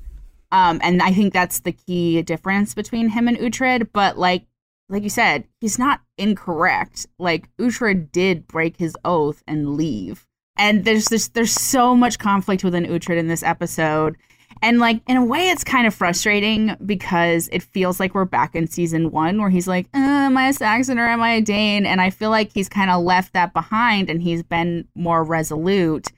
[0.51, 3.91] Um, and I think that's the key difference between him and Uhtred.
[3.93, 4.45] But like
[4.89, 7.07] like you said, he's not incorrect.
[7.19, 10.27] Like Uhtred did break his oath and leave.
[10.57, 14.17] And there's this there's so much conflict within Uhtred in this episode.
[14.63, 18.55] And like in a way it's kind of frustrating because it feels like we're back
[18.55, 21.41] in season one where he's like, uh, am I a Saxon or am I a
[21.41, 21.87] Dane?
[21.87, 26.09] And I feel like he's kind of left that behind and he's been more resolute.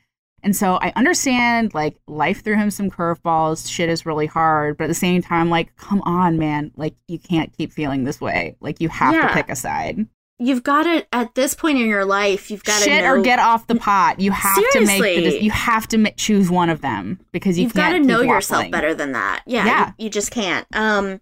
[0.43, 4.85] And so I understand like life threw him some curveballs, shit is really hard, but
[4.85, 6.71] at the same time, like, come on, man.
[6.77, 8.57] Like you can't keep feeling this way.
[8.61, 9.29] Like you have Yeah.
[9.29, 10.07] to pick a side.
[10.41, 13.13] You've got to, at this point in your life, you've got to Shit know.
[13.15, 14.19] or get off the pot.
[14.19, 15.39] You have to make the, Seriously.
[15.41, 18.95] you have to choose one of them because you You've got to know yourself better
[18.95, 19.43] than that.
[19.47, 19.87] Yeah, Yeah.
[19.99, 20.67] You, you just can't.
[20.75, 21.21] Um,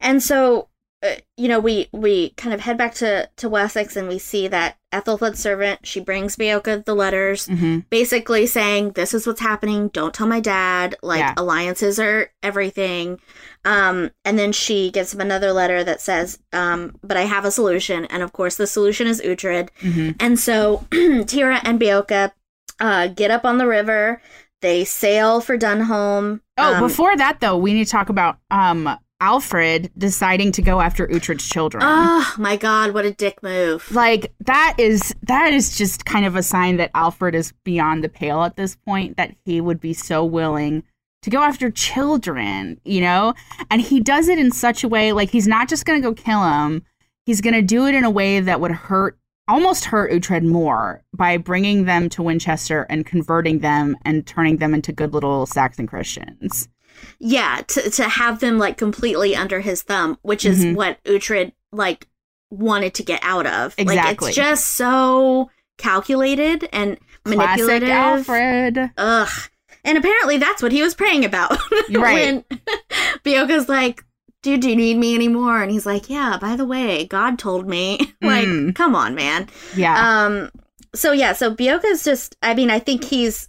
[0.00, 0.68] and so,
[1.02, 4.48] uh, you know, we we kind of head back to to Wessex and we see
[4.48, 7.84] that Ethelflaed's servant she brings Beocca the letters, Mhm.
[7.88, 9.88] basically saying this is what's happening.
[9.88, 10.96] Don't tell my dad.
[11.02, 11.34] Like Yeah.
[11.38, 13.18] alliances are everything.
[13.64, 17.50] Um, and then she gives him another letter that says, um, but I have a
[17.50, 19.68] solution, and of course the solution is Uhtred.
[19.80, 20.16] Mhm.
[20.20, 22.32] And so Thyra and Beocca
[22.78, 24.20] uh, get up on the river.
[24.62, 26.40] They sail for Dunholm.
[26.58, 30.80] Oh, Um, before that though, we need to talk about um Alfred deciding to go
[30.80, 31.82] after Uhtred's children.
[31.86, 33.90] Oh my god, what a dick move.
[33.92, 38.08] like that is that is just kind of a sign that Alfred is beyond the
[38.08, 40.82] pale at this point that he would be so willing
[41.22, 43.34] to go after children, you know?
[43.70, 46.14] And he does it in such a way like he's not just going to go
[46.14, 46.84] kill him.
[47.26, 51.02] He's going to do it in a way that would hurt almost hurt Uhtred more
[51.12, 55.86] by bringing them to Winchester and converting them and turning them into good little Saxon
[55.88, 56.68] Christians.
[57.18, 60.74] Yeah, to to have them like completely under his thumb, which is Mhm.
[60.74, 62.06] what Uhtred like
[62.50, 63.74] wanted to get out of.
[63.78, 64.28] Like Exactly.
[64.30, 67.88] it's just so calculated and Classic manipulative.
[67.90, 68.90] Alfred.
[68.96, 69.28] Ugh.
[69.84, 71.58] And apparently that's what he was praying about.
[71.90, 72.44] Right.
[72.50, 72.58] when
[73.24, 74.04] Beocca's like,
[74.42, 75.62] dude, do you need me anymore?
[75.62, 77.98] And he's like, yeah, by the way, God told me.
[78.22, 78.74] like, Mm.
[78.74, 79.48] come on, man.
[79.76, 80.24] Yeah.
[80.24, 80.50] Um
[80.94, 83.48] so yeah, so Beocca's just I mean, I think he's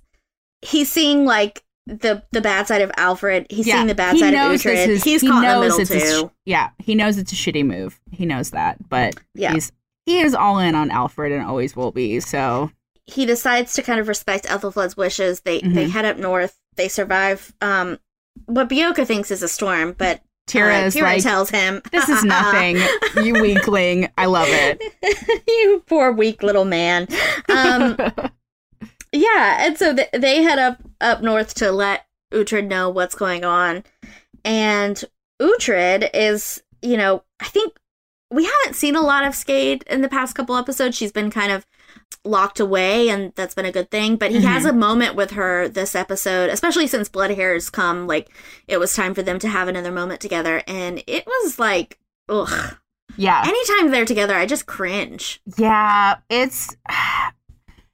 [0.61, 3.47] he's seeing like the the bad side of Alfred.
[3.49, 4.87] He's seeing the bad he side of Uhtred.
[4.87, 6.31] is- he's he caught in the middle a sh- too.
[6.45, 7.99] yeah, he knows it's a shitty move.
[8.11, 9.53] He knows that, but Yeah.
[9.53, 9.71] he's
[10.05, 12.19] he is all in on Alfred and always will be.
[12.19, 12.71] So
[13.05, 15.41] he decides to kind of respect Ethelflaed's wishes.
[15.41, 15.89] They they Mhm.
[15.91, 16.57] head up north.
[16.75, 17.99] They survive um
[18.45, 22.23] what Beocca thinks is a storm, but Thyra uh, Thyra like, tells him, "This is
[22.25, 22.77] nothing,
[23.23, 24.81] you weakling." I love it.
[25.47, 27.07] you poor weak little man.
[27.49, 27.95] Um,
[29.11, 33.43] yeah, and so th- they head up up north to let Uhtred know what's going
[33.43, 33.83] on,
[34.45, 35.03] and
[35.41, 37.73] Uhtred is, you know, I think
[38.31, 40.95] we haven't seen a lot of Skade in the past couple episodes.
[40.95, 41.65] She's been kind of
[42.23, 44.15] locked away, and that's been a good thing.
[44.15, 44.47] But he mm-hmm.
[44.47, 48.07] has a moment with her this episode, especially since Blood Hairs come.
[48.07, 48.29] Like
[48.67, 52.77] it was time for them to have another moment together, and it was like, ugh.
[53.17, 55.41] yeah, Anytime they're together, I just cringe.
[55.57, 56.17] yeah.
[56.29, 56.75] It's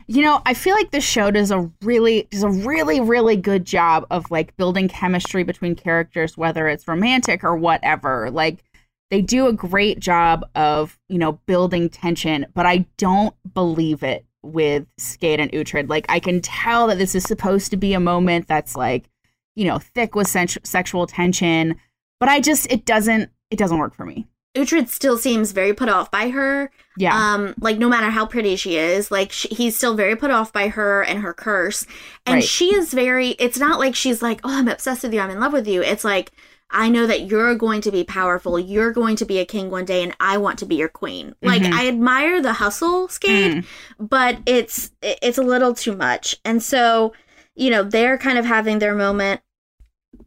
[0.08, 3.66] you know, I feel like this show does a really does a really really good
[3.66, 8.32] job of like building chemistry between characters, whether it's romantic or whatever.
[8.32, 8.64] Like
[9.12, 14.26] they do a great job of you know building tension, but I don't believe it
[14.44, 15.90] with Skade and Uhtred.
[15.90, 19.10] Like I can tell that this is supposed to be a moment that's like
[19.58, 21.76] you know thick with sexual tension,
[22.22, 24.26] but I just it doesn't it doesn't work for me.
[24.58, 26.72] Uhtred still seems very put off by her.
[26.98, 27.16] Yeah.
[27.16, 30.52] Um, like no matter how pretty she is, like she, he's still very put off
[30.52, 31.86] by her and her curse.
[32.26, 32.44] And Right.
[32.44, 33.30] she is very.
[33.40, 35.20] It's not like she's like, oh, I'm obsessed with you.
[35.20, 35.84] I'm in love with you.
[35.84, 36.32] It's like,
[36.70, 38.60] I know that you're going to be powerful.
[38.60, 41.34] You're going to be a king one day, and I want to be your queen.
[41.42, 41.72] Like Mhm.
[41.72, 43.66] I admire the hustle, Skade, Mm.
[44.00, 46.36] but it's it's a little too much.
[46.44, 47.14] And so,
[47.56, 49.40] you know, they're kind of having their moment.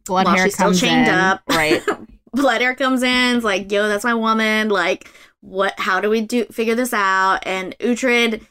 [0.05, 1.13] Blood While hair she's still chained in.
[1.13, 1.41] up.
[1.49, 1.83] Right.
[2.35, 4.69] Bloodhair comes in, it's like, yo, that's my woman.
[4.69, 5.09] Like,
[5.41, 5.73] what?
[5.77, 7.39] How do we do figure this out?
[7.43, 8.45] And Uhtred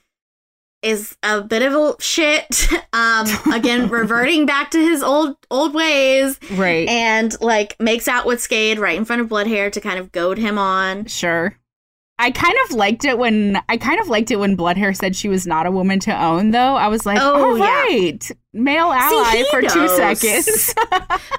[0.83, 2.69] is a bit of a shit.
[2.93, 6.89] Um, again, reverting back to his old old ways, right.
[6.89, 10.39] and like makes out with Skade right in front of Bloodhair to kind of goad
[10.39, 11.05] him on.
[11.07, 11.57] Sure.
[12.19, 15.29] I kind of liked it when I kind of liked it when Bloodhair said she
[15.29, 16.75] was not a woman to own though.
[16.75, 17.65] I was like, Oh, "All yeah.
[17.85, 18.31] right.
[18.53, 20.75] Male ally he for 2 seconds."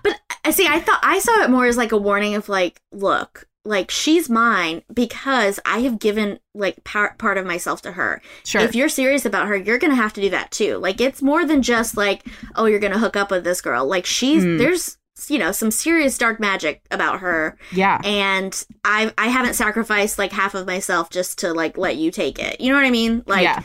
[0.03, 2.81] But I see, I thought I saw it more as like a warning of like,
[2.91, 8.21] look, like she's mine because I have given like part part of myself to her.
[8.43, 8.61] sure.
[8.61, 10.77] If you're serious about her, you're gonna have to do that too.
[10.77, 12.25] Like it's more than just like,
[12.55, 13.85] oh, you're gonna hook up with this girl.
[13.85, 14.57] Like she's Mm.
[14.57, 18.01] there's you know some serious dark magic about her, yeah.
[18.03, 22.39] and I I haven't sacrificed like half of myself just to like let you take
[22.39, 22.59] it.
[22.59, 23.21] You know what I mean?
[23.27, 23.61] Like yeah.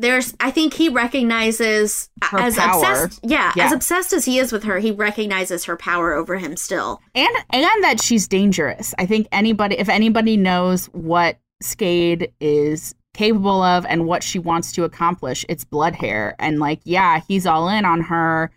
[0.00, 2.70] There's I think he recognizes uh, Her as power.
[2.80, 3.66] obsessed yeah, Yeah.
[3.66, 7.00] as obsessed as he is with her, he recognizes her power over him still.
[7.14, 8.94] and and that she's dangerous.
[8.98, 14.72] I think anybody if anybody knows what Skade is capable of and what she wants
[14.72, 18.50] to accomplish, it's blood hair And like, yeah, he's all in on her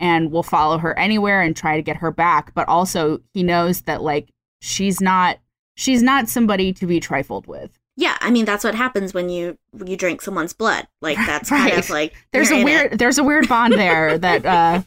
[0.00, 3.82] and will follow her anywhere and try to get her back, but also he knows
[3.82, 4.30] that like
[4.60, 5.38] she's not
[5.76, 7.77] she's not somebody to be trifled with.
[7.98, 10.86] Yeah, I mean that's what happens when you you drink someone's blood.
[11.02, 12.98] Like that's kind of like There's a weird it.
[12.98, 14.82] there's a weird bond there that uh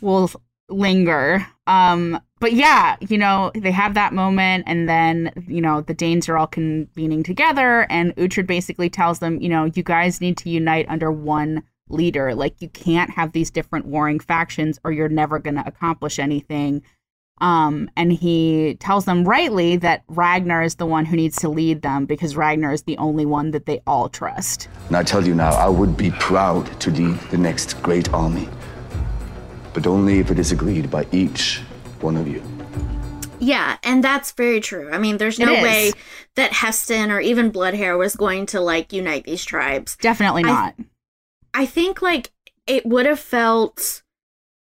[0.00, 0.28] will
[0.68, 1.46] linger.
[1.68, 6.28] Um but yeah, you know, they have that moment and then, you know, the Danes
[6.28, 10.50] are all convening together and Uhtred basically tells them, you know, you guys need to
[10.50, 12.34] unite under one leader.
[12.34, 16.82] Like you can't have these different warring factions or you're never going to accomplish anything.
[17.40, 21.82] Um, and he tells them rightly that Ragnar is the one who needs to lead
[21.82, 24.68] them because Ragnar is the only one that they all trust.
[24.88, 28.48] And I tell you now, I would be proud to lead the next great army.
[29.72, 31.58] But only if it is agreed by each
[32.00, 32.42] one of you.
[33.40, 34.90] Yeah, and that's very true.
[34.90, 35.92] I mean, there's no way
[36.34, 39.96] that Haesten or even Bloodhair was going to like unite these tribes.
[39.96, 40.74] Definitely I- not.
[41.54, 42.30] I think like
[42.66, 44.02] it would have felt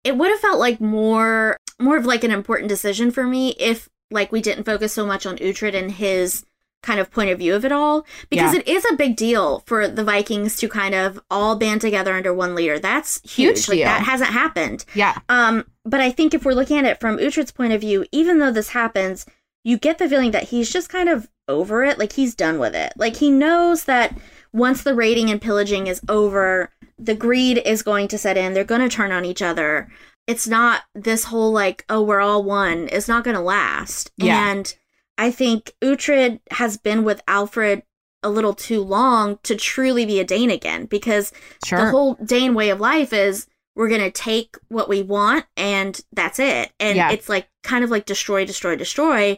[0.05, 3.89] it would have felt like more more of like an important decision for me if
[4.11, 6.45] like we didn't focus so much on Uhtred and his
[6.83, 8.61] kind of point of view of it all because Yeah.
[8.61, 12.33] it is a big deal for the Vikings to kind of all band together under
[12.35, 12.79] one leader.
[12.79, 13.57] That's huge.
[13.65, 13.87] Huge like deal.
[13.87, 14.85] that hasn't happened.
[14.95, 15.19] yeah.
[15.31, 18.39] Um, but I think if we're looking at it from Uhtred's point of view, even
[18.39, 19.25] though this happens,
[19.65, 21.99] you get the feeling that he's just kind of over it.
[21.99, 22.93] Like he's done with it.
[22.97, 24.15] Like he knows that
[24.53, 28.53] once the raiding and pillaging is over, the greed is going to set in.
[28.53, 29.89] They're going to turn on each other.
[30.27, 32.89] It's not this whole like, oh, we're all one.
[32.91, 34.11] It's not going to last.
[34.17, 34.51] Yeah.
[34.51, 34.75] And
[35.19, 37.83] I think Uhtred has been with Alfred
[38.23, 41.31] a little too long to truly be a Dane again because
[41.65, 41.79] Sure.
[41.79, 46.39] the whole Dane way of life is we're gonna take what we want and that's
[46.39, 46.73] it.
[46.81, 47.11] And Yeah.
[47.11, 49.37] it's like kind of like destroy, destroy, destroy.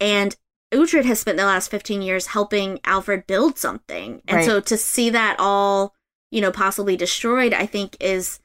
[0.00, 0.36] And
[0.70, 4.20] Uhtred has spent the last 15 years helping Alfred build something.
[4.28, 4.44] And Right.
[4.44, 5.94] so to see that all,
[6.30, 8.38] you know, possibly destroyed, I think is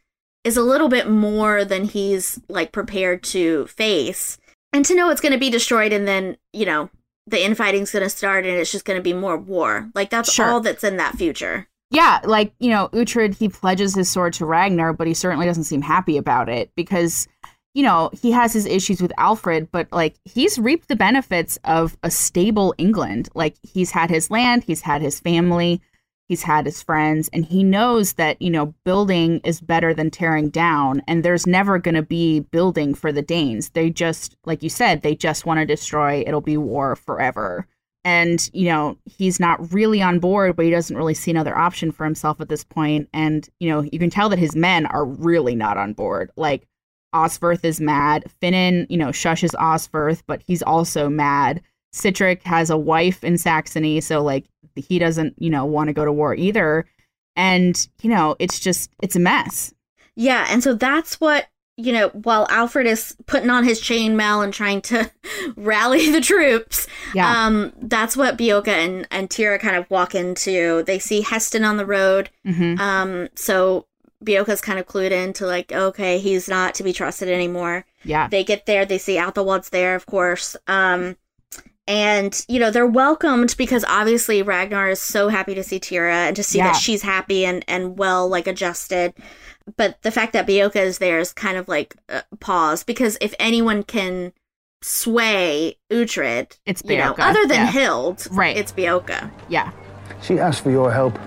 [0.43, 4.38] is a little bit more than he's like prepared to face.
[4.73, 6.89] And to know it's gonna be destroyed and then, you know,
[7.27, 9.89] the infighting's gonna start and it's just gonna be more war.
[9.93, 10.47] Like that's Sure.
[10.47, 11.67] all that's in that future.
[11.93, 15.65] yeah, like, you know, Uhtred, he pledges his sword to Ragnar, but he certainly doesn't
[15.65, 17.27] seem happy about it because,
[17.73, 21.97] you know, he has his issues with Alfred, but like, he's reaped the benefits of
[22.01, 23.27] a stable England.
[23.36, 25.82] Like, he's had his land, he's had his family,
[26.32, 30.50] he's had his friends, and he knows that, you know, building is better than tearing
[30.50, 33.72] down, and there's never going to be building for the Danes.
[33.72, 37.67] They just, like you said, they just want to destroy, it'll be war forever.
[38.06, 41.91] And you know he's not really on board but he doesn't really see another option
[41.91, 43.08] for himself at this point.
[43.13, 46.32] And you know you can tell that his men are really not on board.
[46.36, 46.65] Like
[47.13, 48.24] Osferth is mad.
[48.41, 51.62] Finan you know shushes Osferth but he's also mad.
[51.94, 56.05] Sihtric has a wife in Saxony so like he doesn't you know want to go
[56.05, 56.86] to war either
[57.36, 59.73] and you know it's just it's a mess
[60.15, 62.10] Yeah, and so that's what you know.
[62.10, 65.10] While Alfred is putting on his chainmail and trying to
[65.55, 70.84] rally the troops, yeah um, that's what Beocca and and Thyra kind of walk into.
[70.84, 73.88] They see Haesten on the road, hmm um, so
[74.23, 77.86] Beocca's kind of clued into like, okay, he's not to be trusted anymore.
[78.03, 80.55] yeah They get there, they see Athelwald's there, of course.
[80.67, 81.15] Um,
[81.91, 86.36] and you know they're welcomed because obviously Ragnar is so happy to see Thyra and
[86.38, 86.67] to see Yeah.
[86.71, 89.13] that she's happy and and well like adjusted.
[89.77, 93.34] But the fact that Beocca is there is kind of like uh, pause because if
[93.39, 94.32] anyone can
[94.82, 97.71] sway Uhtred, It's you know, other than yeah.
[97.71, 98.58] Hild, Right.
[98.58, 99.30] It's Beocca.
[99.49, 99.71] Yeah.
[100.21, 101.17] She asked for your help,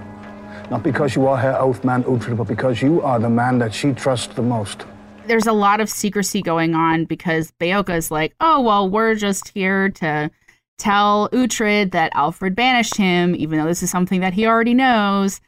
[0.71, 3.73] not because you are her oath man, Uhtred, but because you are the man that
[3.75, 4.85] she trusts the most.
[5.27, 9.49] there's a lot of secrecy going on because Beocca is like, oh, well, we're just
[9.49, 10.31] here to
[10.79, 15.41] tell Uhtred that Alfred banished him, even though this is something that he already knows.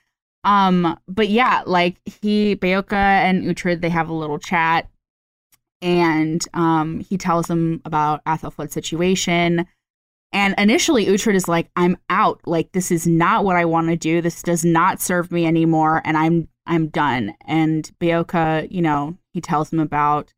[0.45, 4.89] Um, but yeah, like he, Beocca and Uhtred, they have a little chat
[5.83, 9.67] and um, he tells them about Athelflaed's situation.
[10.33, 12.41] And initially, Uhtred is like, I'm out.
[12.47, 14.21] Like, this is not what I want to do.
[14.21, 16.03] This does not serve me anymore.
[16.05, 17.35] And I'm I'm done.
[17.47, 20.33] And Beocca, you know, he tells him about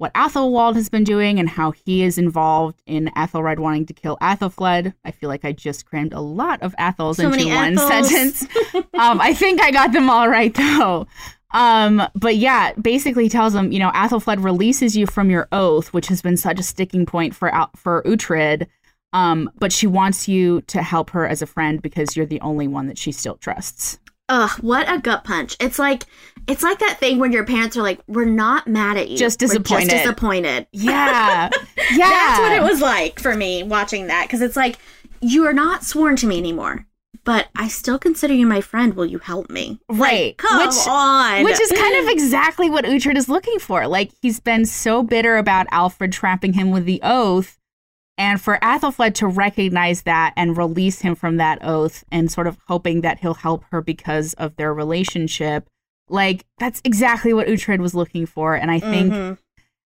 [0.00, 4.16] what Athelwald has been doing and how he is involved in Athelred wanting to kill
[4.22, 4.94] Athelflaed.
[5.04, 8.08] I feel like I just crammed a lot of Athels So into one Ethels.
[8.08, 8.42] sentence.
[8.94, 11.06] um, I think I got them all right though.
[11.52, 16.06] Um, but yeah, basically tells him, you know, Athelflaed releases you from your oath, which
[16.06, 18.68] has been such a sticking point for for Uhtred.
[19.12, 22.68] Um, but she wants you to help her as a friend because you're the only
[22.68, 23.98] one that she still trusts.
[24.30, 25.56] Ugh, what a gut punch.
[25.58, 26.04] It's like
[26.50, 29.16] it's like that thing when your parents are like, We're not mad at you.
[29.16, 30.66] Just disappointed." just disappointed.
[30.72, 31.50] Yeah,
[31.92, 32.08] yeah.
[32.08, 34.24] That's what it was like for me watching that.
[34.26, 34.78] Because it's like,
[35.20, 36.86] you are not sworn to me anymore.
[37.24, 38.94] But I still consider you my friend.
[38.94, 39.78] Will you help me?
[39.90, 40.36] Right.
[40.38, 41.44] Come which, on.
[41.44, 43.86] Which is kind of exactly what Uhtred is looking for.
[43.86, 47.58] Like, he's been so bitter about Alfred trapping him with the oath.
[48.16, 52.58] And for Athelflaed to recognize that and release him from that oath and sort of
[52.68, 55.68] hoping that he'll help her because of their relationship,
[56.10, 58.54] like, that's exactly what Uhtred was looking for.
[58.54, 59.12] And I think.
[59.12, 59.38] Mhm.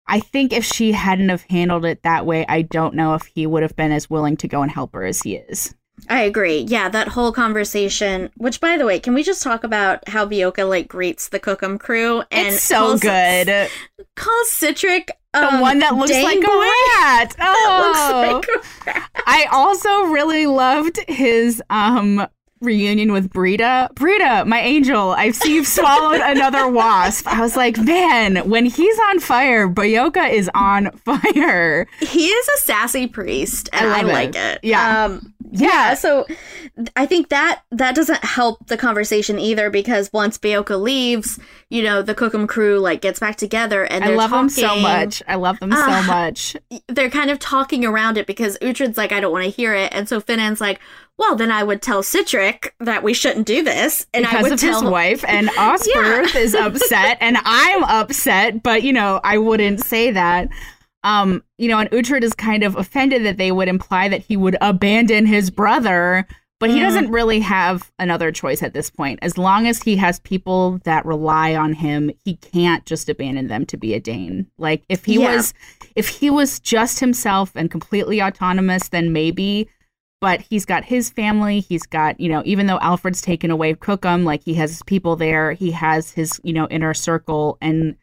[0.05, 3.47] I think if she hadn't have handled it that way, I don't know if he
[3.47, 5.73] would have been as willing to go and help her as he is.
[6.09, 6.59] I agree.
[6.59, 8.29] Yeah, that whole conversation.
[8.35, 11.77] Which, by the way, can we just talk about how Beocca like greets the Cookham
[11.77, 13.69] crew and it's so calls, good.
[14.15, 17.35] Calls Sihtric The um, one that looks like a rat.
[17.39, 18.33] Oh.
[18.35, 19.09] Looks like a rat.
[19.25, 22.27] I also really loved his um
[22.63, 23.89] reunion with Brida.
[23.95, 27.27] Brida, my angel, I see you've swallowed another wasp.
[27.27, 31.87] I was like, man, when he's on fire, Beocca is on fire.
[31.99, 34.59] He is a sassy priest, and I I, like it.
[34.63, 35.05] Yeah.
[35.05, 35.93] Um, yeah.
[35.93, 36.25] So
[36.95, 41.37] I think that that doesn't help the conversation either because once Beocca leaves,
[41.69, 45.21] you know, the Cookham crew like gets back together and I love them so much.
[45.27, 46.03] I love them so Ah.
[46.07, 46.57] much.
[46.87, 49.93] They're kind of talking around it because Uhtred's like, I don't want to hear it,
[49.93, 50.79] and so Finan's like,
[51.17, 54.59] well, then I would tell Sihtric that we shouldn't do this, and I would of
[54.59, 59.83] tell his wife and Osferth is upset and I'm upset, but you know, I wouldn't
[59.83, 60.49] say that.
[61.03, 64.37] Um, you know, and Uhtred is kind of offended that they would imply that he
[64.37, 66.25] would abandon his brother,
[66.61, 69.19] but he doesn't really have another choice at this point.
[69.21, 73.65] As long as he has people that rely on him, he can't just abandon them
[73.65, 74.47] to be a Dane.
[74.57, 75.35] Like if he Yeah.
[75.35, 75.53] was
[75.95, 79.67] if he was just himself and completely autonomous, then maybe
[80.23, 81.59] but he's got his family.
[81.59, 85.17] He's got, you know, even though Alfred's taken away Cookham, like he has his people
[85.17, 85.51] there.
[85.51, 87.57] He has his, you know, inner circle.
[87.59, 87.97] And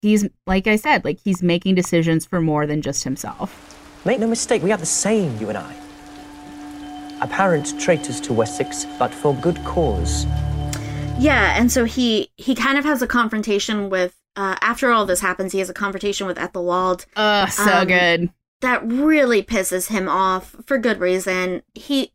[0.00, 3.78] he's, like I said, like he's making decisions for more than just himself.
[4.06, 5.76] Make no mistake, we are the same, you and I.
[7.20, 10.24] Apparent traitors to Wessex, but for good cause.
[11.18, 15.20] Yeah, and so he he kind of has a confrontation with uh, after all this
[15.20, 18.30] happens, he has a confrontation with Ethelwald Oh, so Um, good.
[18.60, 21.62] That really pisses him off for good reason.
[21.74, 22.12] He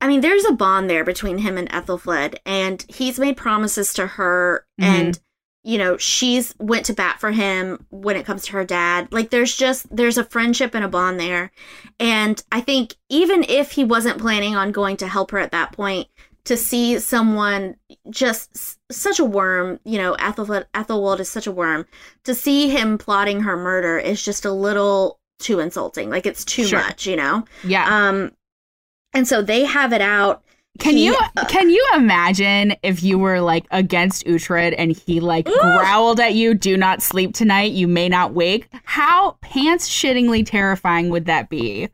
[0.00, 4.06] I mean, there's a bond there between him and Ethelfled, and he's made promises to
[4.06, 4.84] her Mhm.
[4.84, 5.20] and
[5.64, 9.08] you know, she's went to bat for him when it comes to her dad.
[9.10, 11.50] Like there's just there's a friendship and a bond there.
[11.98, 15.72] And I think even if he wasn't planning on going to help her at that
[15.72, 16.06] point,
[16.44, 17.74] to see someone
[18.08, 21.84] just s- such a worm, you know, Ethelfled, Ethelwald is such a worm.
[22.22, 26.10] To see him plotting her murder is just a little too insulting.
[26.10, 26.78] Like it's too Sure.
[26.80, 27.44] much, you know.
[27.64, 27.86] Yeah.
[28.08, 28.32] Um,
[29.12, 30.42] and so they have it out.
[30.78, 31.16] can he- you
[31.48, 36.52] can you imagine if you were like against Uhtred and he like growled at you,
[36.52, 37.72] "Do not sleep tonight.
[37.72, 41.88] You may not wake." How pants shittingly terrifying would that be?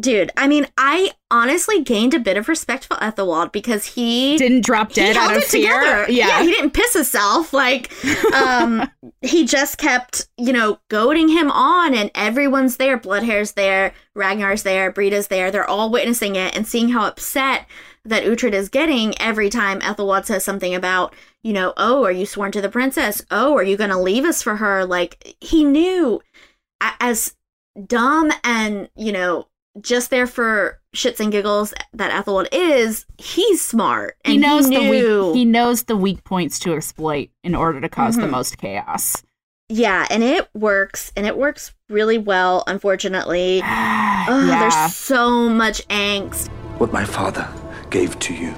[0.00, 4.64] Dude, I mean, I honestly gained a bit of respect for Ethelwald because he Didn't
[4.64, 5.78] drop dead out of fear.
[5.80, 6.10] together.
[6.10, 6.42] Yeah.
[6.42, 7.52] he didn't piss himself.
[7.52, 7.92] Like,
[8.34, 8.88] um,
[9.22, 12.98] he just kept, you know, goading him on, and everyone's there.
[12.98, 15.50] Bloodhair's there, Ragnar's there, Brida's there.
[15.50, 17.66] They're all witnessing it and seeing how upset
[18.06, 22.24] that Uhtred is getting every time Ethelwald says something about, you know, oh, are you
[22.24, 23.22] sworn to the princess?
[23.30, 24.86] Oh, are you going to leave us for her?
[24.86, 26.22] Like, he knew
[26.80, 27.34] as
[27.86, 29.46] dumb and, you know,
[29.80, 34.16] just there for shits and giggles that Ethelwald is, he's smart.
[34.24, 37.80] And he knows he the weak he knows the weak points to exploit in order
[37.80, 38.30] to because the Mhm.
[38.30, 39.22] most chaos.
[39.68, 43.62] Yeah, and it works, and it works really well, unfortunately.
[43.64, 44.58] Ugh, Yeah.
[44.60, 46.48] There's so much angst.
[46.78, 47.46] What my father
[47.90, 48.52] gave to you,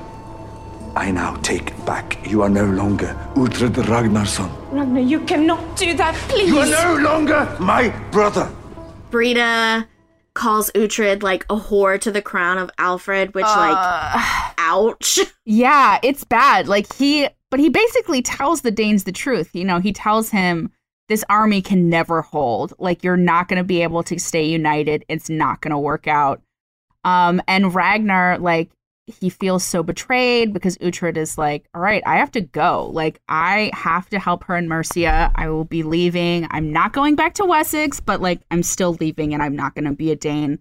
[0.97, 2.19] I now take back.
[2.27, 4.51] You are no longer Uhtred Ragnarsson.
[4.71, 6.49] Ragnar, you cannot do that, please.
[6.49, 8.49] You are no longer my brother.
[9.11, 9.87] Brida
[10.35, 14.23] calls Uhtred like a whore to the crown of Alfred, which, like,
[14.59, 15.21] ouch.
[15.45, 16.69] Yeah, it's bad.
[16.69, 19.57] Like he, but he basically tells the Danes the truth.
[19.57, 20.71] You know, he tells him
[21.09, 22.73] this army can never hold.
[22.79, 25.05] Like you're not going to be able to stay united.
[25.09, 26.41] It's not going to work out.
[27.03, 28.71] Um, and Ragnar, like
[29.07, 32.91] he feels so betrayed because Uhtred is like, all right, I have to go.
[32.93, 35.33] Like I have to help her in Mercia.
[35.35, 36.47] I will be leaving.
[36.51, 39.87] I'm not going back to Wessex, but like I'm still leaving, and I'm not going
[39.87, 40.59] to be a Dane.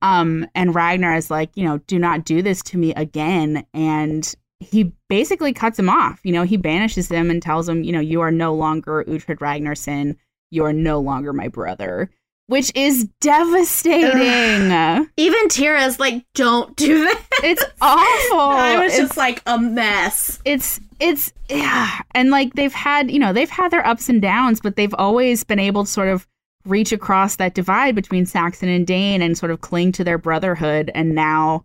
[0.00, 3.66] Um, and Ragnar is like, you know, do not do this to me again.
[3.72, 6.20] And he basically cuts him off.
[6.24, 9.38] You know, he banishes him and tells him, you know, you are no longer Uhtred
[9.38, 10.16] Ragnarsson.
[10.50, 12.10] You are no longer my brother,
[12.46, 14.70] which is devastating.
[15.16, 17.22] Even Thyra's like, don't do that.
[17.42, 18.38] It's awful.
[18.40, 20.40] I was It's- just like a mess.
[20.44, 24.60] it's it's yeah and like they've had you know they've had their ups and downs
[24.60, 26.28] but they've always been able to sort of
[26.64, 30.92] reach across that divide between saxon and dane and sort of cling to their brotherhood
[30.94, 31.64] and now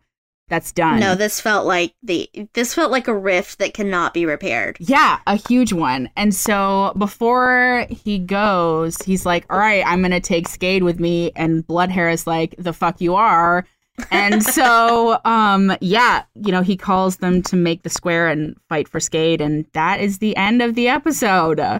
[0.49, 0.99] that's done.
[0.99, 4.77] No, this felt like the this felt like a rift that cannot be repaired.
[4.79, 6.09] yeah a huge one.
[6.15, 11.31] And so before he goes he's like all right i'm gonna take skade with me
[11.35, 13.65] and bloodhair is like the fuck you are.
[14.11, 18.87] And so um yeah you know he calls them to make the square and fight
[18.87, 21.59] for skade and that is the end of the episode.
[21.59, 21.79] Uh,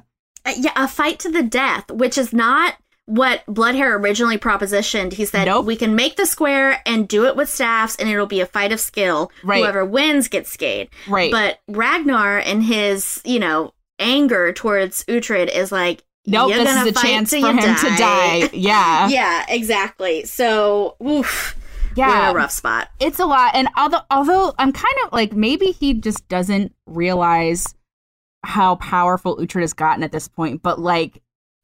[0.58, 2.76] yeah, a fight to the death, which is not
[3.08, 5.14] what Bloodhair originally propositioned.
[5.14, 5.66] He said Nope.
[5.66, 8.72] we can make the square and do it with staffs, and it'll be a fight
[8.72, 9.32] of skill.
[9.44, 9.60] Right.
[9.62, 10.90] Whoever wins gets Skade.
[11.08, 11.32] Right.
[11.32, 16.88] But Ragnar and his, you know, anger towards Uhtred is like, Nope, you're this is
[16.88, 18.50] a chance for him to die.
[18.54, 19.08] Yeah.
[19.08, 20.26] yeah, exactly.
[20.26, 21.56] So, oof,
[21.96, 22.26] we're Yeah.
[22.30, 22.90] in a rough spot.
[23.00, 23.52] It's a lot.
[23.56, 27.74] And although although I'm kind of like maybe he just doesn't realize
[28.44, 31.22] how powerful Uhtred has gotten at this point, but like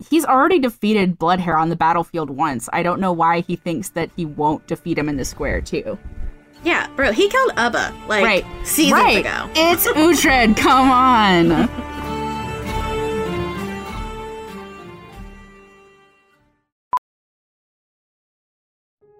[0.09, 2.69] he's already defeated Bloodhair on the battlefield once.
[2.73, 5.97] I don't know why he thinks that he won't defeat him in the square too.
[6.63, 8.45] Yeah, bro, he killed Ubba like right.
[8.65, 9.19] seasons right.
[9.19, 9.49] ago.
[9.55, 11.69] It's Uhtred, come on.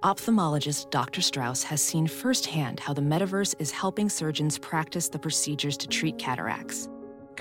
[0.04, 1.22] Ophthalmologist Dr.
[1.22, 6.18] Strauss has seen firsthand how the metaverse is helping surgeons practice the procedures to treat
[6.18, 6.90] cataracts.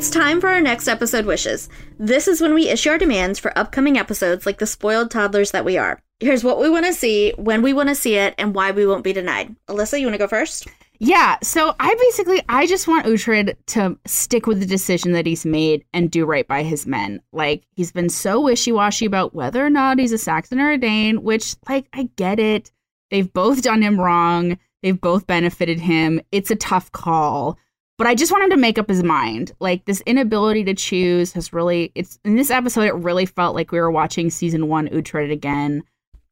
[0.00, 1.68] It's time for our next episode wishes.
[1.98, 5.66] This is when we issue our demands for upcoming episodes like the spoiled toddlers that
[5.66, 6.00] we are.
[6.20, 8.86] Here's what we want to see, when we want to see it, and why we
[8.86, 9.54] won't be denied.
[9.68, 10.68] Alyssa, you want to go first?
[11.00, 15.44] Yeah, so I basically I just want Uhtred to stick with the decision that he's
[15.44, 17.20] made and do right by his men.
[17.34, 21.22] Like he's been so wishy-washy about whether or not he's a Saxon or a Dane,
[21.22, 22.72] which like I get it.
[23.10, 24.58] They've both done him wrong.
[24.82, 26.22] They've both benefited him.
[26.32, 27.58] It's a tough call.
[28.00, 29.52] But I just want him to make up his mind.
[29.60, 33.72] Like this inability to choose has really it's in this episode it really felt like
[33.72, 35.82] we were watching season 1 Uhtred again.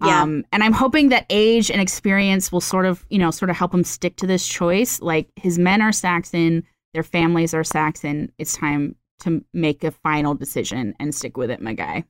[0.03, 0.23] Yeah.
[0.23, 3.57] Um, and I'm hoping that age and experience will sort of, you know, sort of
[3.57, 5.03] help him stick to this choice.
[5.03, 6.64] Like his men are Saxon,
[6.95, 8.33] their families are Saxon.
[8.39, 12.05] It's time to make a final decision and stick with it, my guy.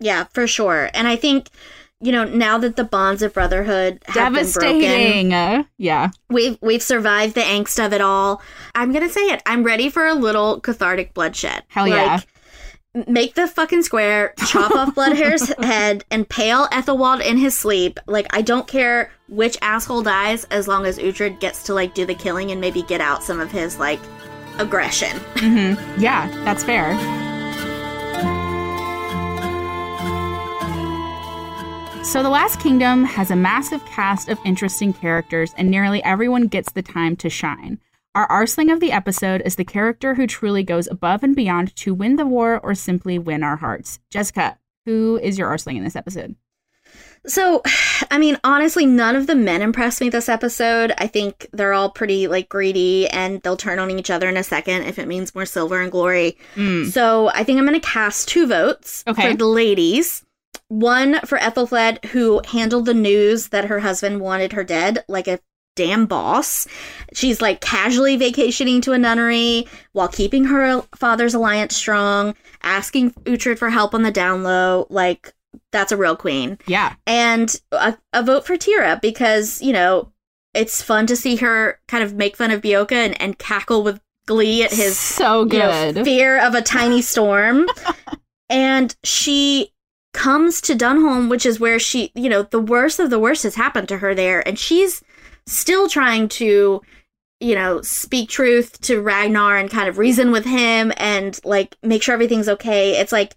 [0.00, 0.90] Yeah, for sure.
[0.92, 1.48] And I think,
[2.02, 6.10] you know, now that the bonds of brotherhood have been broken, yeah.
[6.28, 8.42] we've we've survived the angst of it all.
[8.74, 9.40] I'm gonna say it.
[9.46, 11.62] I'm ready for a little cathartic bloodshed.
[11.68, 12.20] Hell yeah.
[13.06, 17.98] Make the fucking square, chop off Bloodhair's head, and pale Ethelwald in his sleep.
[18.06, 22.04] Like I don't care which asshole dies, as long as Uhtred gets to like do
[22.04, 24.00] the killing and maybe get out some of his like
[24.58, 25.16] aggression.
[25.36, 27.21] hmm Yeah, that's fair.
[32.12, 36.70] So, The Last Kingdom has a massive cast of interesting characters, and nearly everyone gets
[36.70, 37.80] the time to shine.
[38.14, 41.94] Our Arsling of the episode is the character who truly goes above and beyond to
[41.94, 43.98] win the war or simply win our hearts.
[44.10, 46.36] Jessica, who is your Arsling in this episode?
[47.26, 47.62] So,
[48.10, 50.92] I mean, honestly, none of the men impress me this episode.
[50.98, 54.44] I think they're all pretty like greedy and they'll turn on each other in a
[54.44, 56.36] second if it means more silver and glory.
[56.56, 56.90] Mm.
[56.90, 59.30] So, I think I'm going to cast two votes Okay.
[59.30, 60.22] for the ladies.
[60.72, 65.38] One for Ethelfled, who handled the news that her husband wanted her dead like a
[65.76, 66.66] damn boss.
[67.12, 73.58] She's like casually vacationing to a nunnery while keeping her father's alliance strong, asking Uhtred
[73.58, 74.86] for help on the down low.
[74.88, 75.34] Like,
[75.72, 76.94] that's a real queen Yeah.
[77.06, 80.10] and a, a vote for Thyra because you know
[80.54, 84.00] it's fun to see her kind of make fun of Beocca and, and cackle with
[84.26, 86.04] glee at his So you know, good.
[86.06, 87.66] fear of a tiny storm.
[88.48, 89.71] and she
[90.12, 93.54] comes to Dunholm, which is where she, you know, the worst of the worst has
[93.54, 95.02] happened to her there, and she's
[95.46, 96.80] still trying to,
[97.40, 102.02] you know, speak truth to Ragnar and kind of reason with him and like make
[102.02, 102.98] sure everything's okay.
[103.00, 103.34] It's like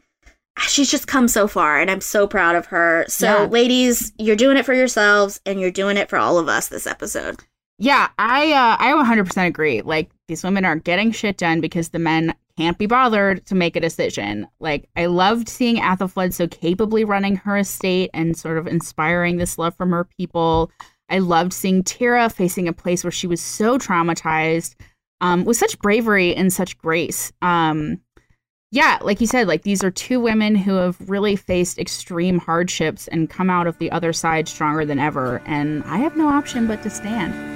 [0.67, 3.05] she's just come so far and I'm so proud of her.
[3.07, 3.45] So Yeah.
[3.45, 6.85] ladies, you're doing it for yourselves and you're doing it for all of us this
[6.87, 7.41] episode.
[7.79, 9.81] Yeah, I uh, I 100% agree.
[9.81, 13.75] Like these women are getting shit done because the men can't be bothered to make
[13.75, 14.47] a decision.
[14.59, 19.57] Like I loved seeing Athelflaed so capably running her estate and sort of inspiring this
[19.57, 20.71] love from her people.
[21.09, 24.75] I loved seeing Thyra facing a place where she was so traumatized
[25.21, 27.31] um, with such bravery and such grace.
[27.41, 28.01] Um,
[28.71, 33.07] yeah, like you said, like these are two women who have really faced extreme hardships
[33.07, 35.41] and come out of the other side stronger than ever.
[35.45, 37.54] And I have no option but to stand.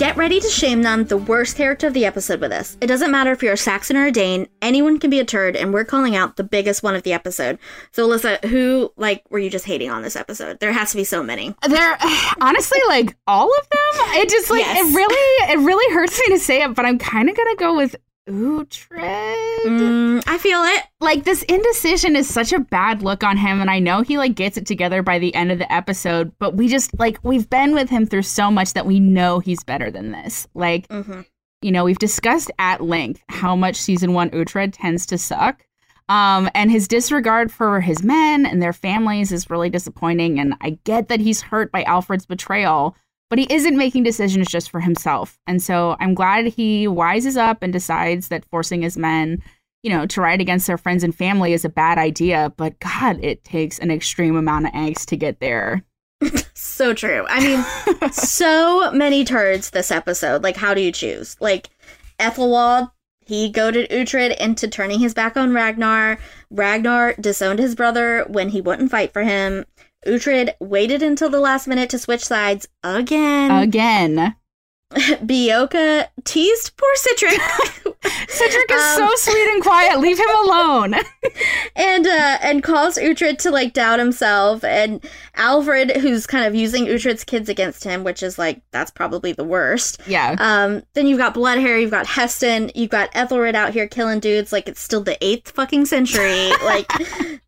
[0.00, 2.74] Get ready to shame them, the worst character of the episode with us.
[2.80, 5.56] It doesn't matter if you're a Saxon or a Dane, anyone can be a turd,
[5.56, 7.58] and we're calling out the biggest one of the episode.
[7.92, 10.58] So, Alyssa, who, like, were you just hating on this episode?
[10.58, 11.54] There has to be so many.
[11.68, 11.98] They're
[12.40, 13.80] honestly like all of them.
[14.22, 14.90] It just like Yes.
[14.90, 17.76] it really it really hurts me to say it, but I'm kind of gonna go
[17.76, 17.94] with
[18.30, 19.56] Uhtred.
[19.66, 20.84] Mm, I feel it.
[21.00, 24.34] Like this indecision is such a bad look on him, and I know he like
[24.34, 27.74] gets it together by the end of the episode, but we just like we've been
[27.74, 30.46] with him through so much that we know he's better than this.
[30.54, 31.26] Like Mhm.
[31.62, 35.66] you know, we've discussed at length how much season one Uhtred tends to suck.
[36.08, 40.40] Um, and his disregard for his men and their families is really disappointing.
[40.40, 42.96] And I get that he's hurt by Alfred's betrayal,
[43.30, 45.38] but he isn't making decisions just for himself.
[45.46, 49.40] And so I'm glad he wises up and decides that forcing his men,
[49.82, 52.52] you know, to ride against their friends and family is a bad idea.
[52.56, 55.82] But God, it takes an extreme amount of angst to get there.
[56.52, 57.26] So true.
[57.28, 60.42] I mean, so many turds this episode.
[60.42, 61.36] Like, how do you choose?
[61.40, 61.70] Like,
[62.18, 62.90] Ethelwald,
[63.24, 66.18] he goaded Uhtred into turning his back on Ragnar.
[66.50, 69.64] Ragnar disowned his brother when he wouldn't fight for him.
[70.06, 73.50] Uhtred waited until the last minute to switch sides again.
[73.50, 74.34] Again.
[74.92, 77.76] Beocca teased poor Sihtric.
[78.04, 80.00] Sihtric is Um, so sweet and quiet.
[80.00, 80.94] Leave him alone.
[81.76, 85.04] and uh and caused Uhtred to like doubt himself and
[85.36, 89.44] Alfred who's kind of using Uhtred's kids against him which is like that's probably the
[89.44, 90.36] worst yeah.
[90.38, 94.20] um then you've got Blood Bloodhair you've got Haesten you've got Ethelred out here killing
[94.20, 96.90] dudes like it's still the 8th fucking century like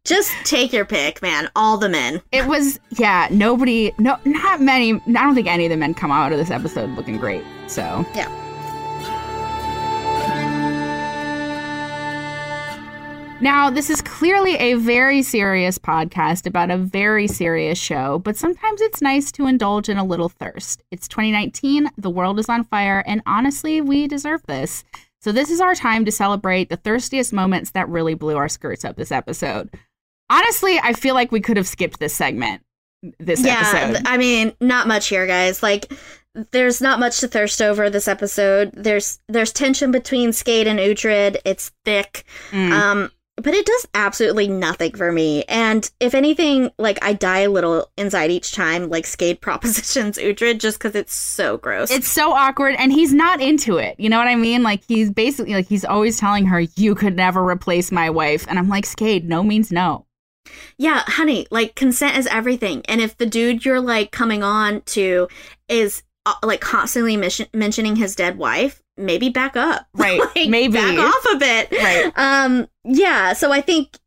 [0.04, 4.94] just take your pick man all the men It was yeah, nobody no not many
[4.94, 7.44] I don't think any of the men come out of this episode looking great.
[7.68, 8.41] So yeah
[13.42, 18.80] Now, this is clearly a very serious podcast about a very serious show, but sometimes
[18.80, 20.84] it's nice to indulge in a little thirst.
[20.92, 24.84] It's 2019, the world is on fire, and honestly, we deserve this.
[25.20, 28.84] So, this is our time to celebrate the thirstiest moments that really blew our skirts
[28.84, 29.70] up this episode.
[30.30, 32.62] Honestly, I feel like we could have skipped this segment
[33.18, 34.06] this yeah episode.
[34.06, 35.92] I mean not much here guys like
[36.52, 41.38] there's not much to thirst over this episode there's there's tension between Skade and Uhtred
[41.44, 42.70] it's thick Mm.
[42.70, 43.10] Um,
[43.42, 45.44] but it does absolutely nothing for me.
[45.44, 50.58] And if anything, like I die a little inside each time, like Skade propositions Uhtred
[50.58, 51.90] just because it's so gross.
[51.90, 53.96] It's so awkward, and he's not into it.
[53.98, 54.62] You know what I mean?
[54.62, 58.58] Like he's basically like he's always telling her, "You could never replace my wife," and
[58.58, 60.06] I'm like, "Skade, no means no."
[60.76, 62.82] yeah, honey, like consent is everything.
[62.86, 65.28] And if the dude you're like coming on to
[65.68, 69.86] is uh, like constantly mission- mentioning his dead wife, maybe back up.
[69.94, 70.74] Right, Like, maybe.
[70.74, 71.70] back off a bit.
[71.72, 72.12] Right.
[72.16, 72.66] Um.
[72.84, 73.32] Yeah.
[73.32, 73.98] So I think.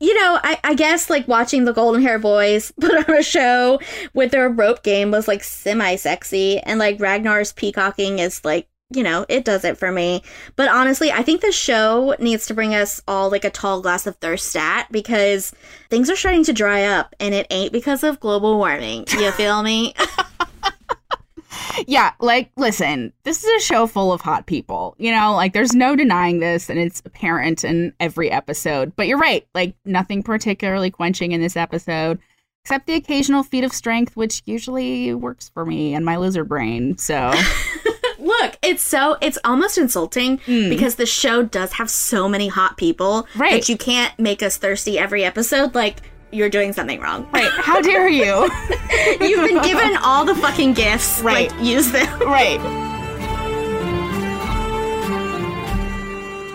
[0.00, 3.78] You know, I, I guess like watching the Golden Hair Boys put on a show
[4.12, 9.02] with their rope game was like semi sexy, and like Ragnar's peacocking is like you
[9.02, 10.22] know, it does it for me.
[10.56, 14.06] But honestly, I think the show needs to bring us all like a tall glass
[14.06, 15.52] of thirst stat because
[15.90, 19.04] things are starting to dry up and it ain't because of global warming.
[19.12, 19.94] You feel me?
[21.86, 24.94] yeah, like listen, this is a show full of hot people.
[24.98, 28.94] You know, like there's no denying this and it's apparent in every episode.
[28.96, 32.18] But you're right, like nothing particularly quenching in this episode
[32.64, 36.98] except the occasional feat of strength which usually works for me and my lizard brain.
[36.98, 37.32] So
[38.18, 40.68] Look, it's so it's almost insulting hmm.
[40.68, 43.52] because the show does have so many hot people Right.
[43.52, 47.28] that you can't make us thirsty every episode like you're doing something wrong.
[47.32, 47.50] Right.
[47.50, 48.24] How dare you?
[49.20, 51.20] You've been given all the fucking gifts.
[51.20, 51.50] Right.
[51.50, 52.20] Like, use them.
[52.20, 52.87] right.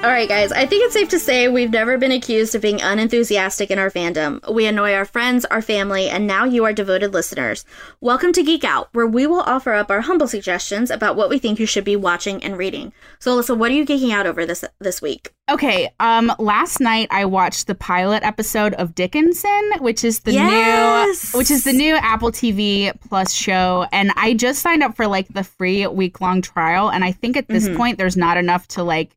[0.04, 2.82] All right, guys, I think it's safe to say we've never been accused of being
[2.82, 4.42] unenthusiastic in our fandom.
[4.54, 7.64] We annoy our friends, our family, and now you, our devoted listeners.
[8.02, 11.40] Welcome to Geek Out, where we will offer up our humble suggestions about what we
[11.40, 12.92] think you should be watching and reading.
[13.20, 15.32] So, Alyssa, what are you geeking out over this this week?
[15.50, 21.34] Okay, um last night I watched the pilot episode of Dickinson, which is the Yes!
[21.34, 25.08] new which is the new Apple TV Plus show and I just signed up for
[25.08, 27.78] like the free week-long trial and I think at this Mhm.
[27.78, 29.12] point there's not enough to like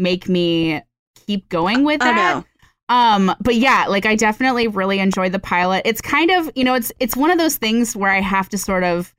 [0.00, 0.82] make me
[1.26, 2.44] keep going with Oh, that.
[2.88, 5.82] Um, but yeah, like I definitely really enjoyed the pilot.
[5.84, 8.58] It's kind of, you know, it's it's one of those things where I have to
[8.58, 9.14] sort of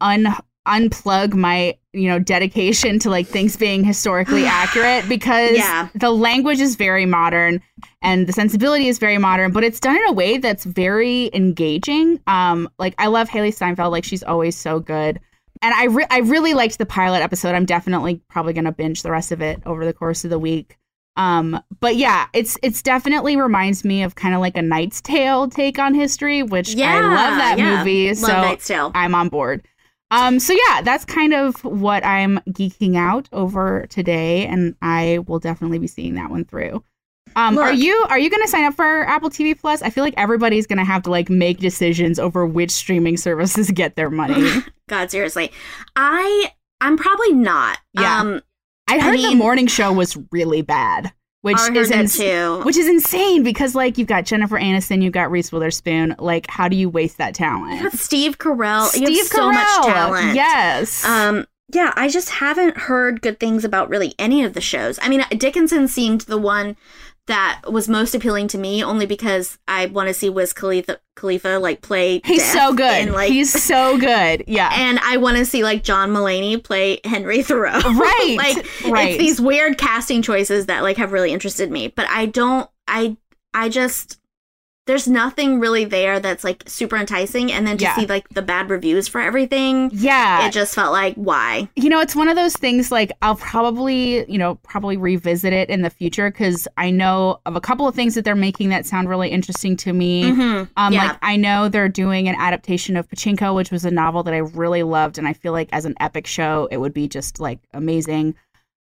[0.00, 0.28] un
[0.68, 5.88] unplug my, you know, dedication to like things being historically accurate because Yeah.
[5.96, 7.60] the language is very modern
[8.02, 12.20] and the sensibility is very modern, but it's done in a way that's very engaging.
[12.28, 15.18] Um, like I love Hailee Steinfeld, like she's always so good.
[15.62, 17.54] And I re- I really liked the pilot episode.
[17.54, 20.78] I'm definitely probably gonna binge the rest of it over the course of the week.
[21.16, 25.48] Um, but yeah, it's it's definitely reminds me of kind of like a Knight's Tale
[25.48, 27.78] take on history, which I love that yeah.
[27.78, 28.08] movie.
[28.08, 28.90] Love so Knight's Tale.
[28.94, 29.66] I'm on board.
[30.12, 35.38] Um, so yeah, that's kind of what I'm geeking out over today, and I will
[35.38, 36.82] definitely be seeing that one through.
[37.36, 39.82] Um, are you are you going to sign up for Apple TV Plus?
[39.82, 43.70] I feel like everybody's going to have to like make decisions over which streaming services
[43.74, 44.48] get their money.
[44.88, 45.52] God, seriously.
[45.96, 46.50] I
[46.80, 47.78] I'm probably not.
[47.92, 48.20] Yeah.
[48.20, 48.40] Um
[48.88, 51.12] I heard the mean- morning show was really bad,
[51.42, 52.18] which I is ins-
[52.64, 56.16] which is insane because like you've got Jennifer Aniston, you've got Reese Witherspoon.
[56.18, 57.92] Like, how do you waste that talent?
[57.92, 60.34] Steve Carell, you Steve have so much Carell, talent.
[60.34, 61.04] yes.
[61.04, 64.98] Um, yeah, I just haven't heard good things about really any of the shows.
[65.00, 66.76] I mean, Dickinson seemed the one
[67.30, 71.58] that was most appealing to me, only because I want to see Wiz Khalifa, Khalifa
[71.58, 72.20] like play.
[72.24, 72.90] He's so good.
[72.90, 74.44] and, like, He's so good.
[74.50, 74.70] Yeah.
[74.72, 77.80] and I want to see like John Mulaney play Henry Thoreau.
[78.00, 79.10] Right, like right.
[79.10, 82.68] it's these weird casting choices that like have really interested me, but I don't.
[82.86, 83.16] I
[83.54, 84.19] I just
[84.90, 87.94] there's nothing really there that's like super enticing, and then to Yeah.
[87.94, 90.46] see like the bad reviews for everything, yeah.
[90.48, 91.68] it just felt like why.
[91.76, 95.70] you know, it's one of those things like I'll probably, you know, probably revisit it
[95.70, 98.84] in the future because I know of a couple of things that they're making that
[98.84, 100.24] sound really interesting to me.
[100.32, 100.68] Mhm.
[100.76, 101.04] Um, Yeah.
[101.08, 104.38] like I know they're doing an adaptation of Pachinko, which was a novel that I
[104.38, 107.60] really loved, and I feel like as an epic show, it would be just like
[107.72, 108.34] amazing.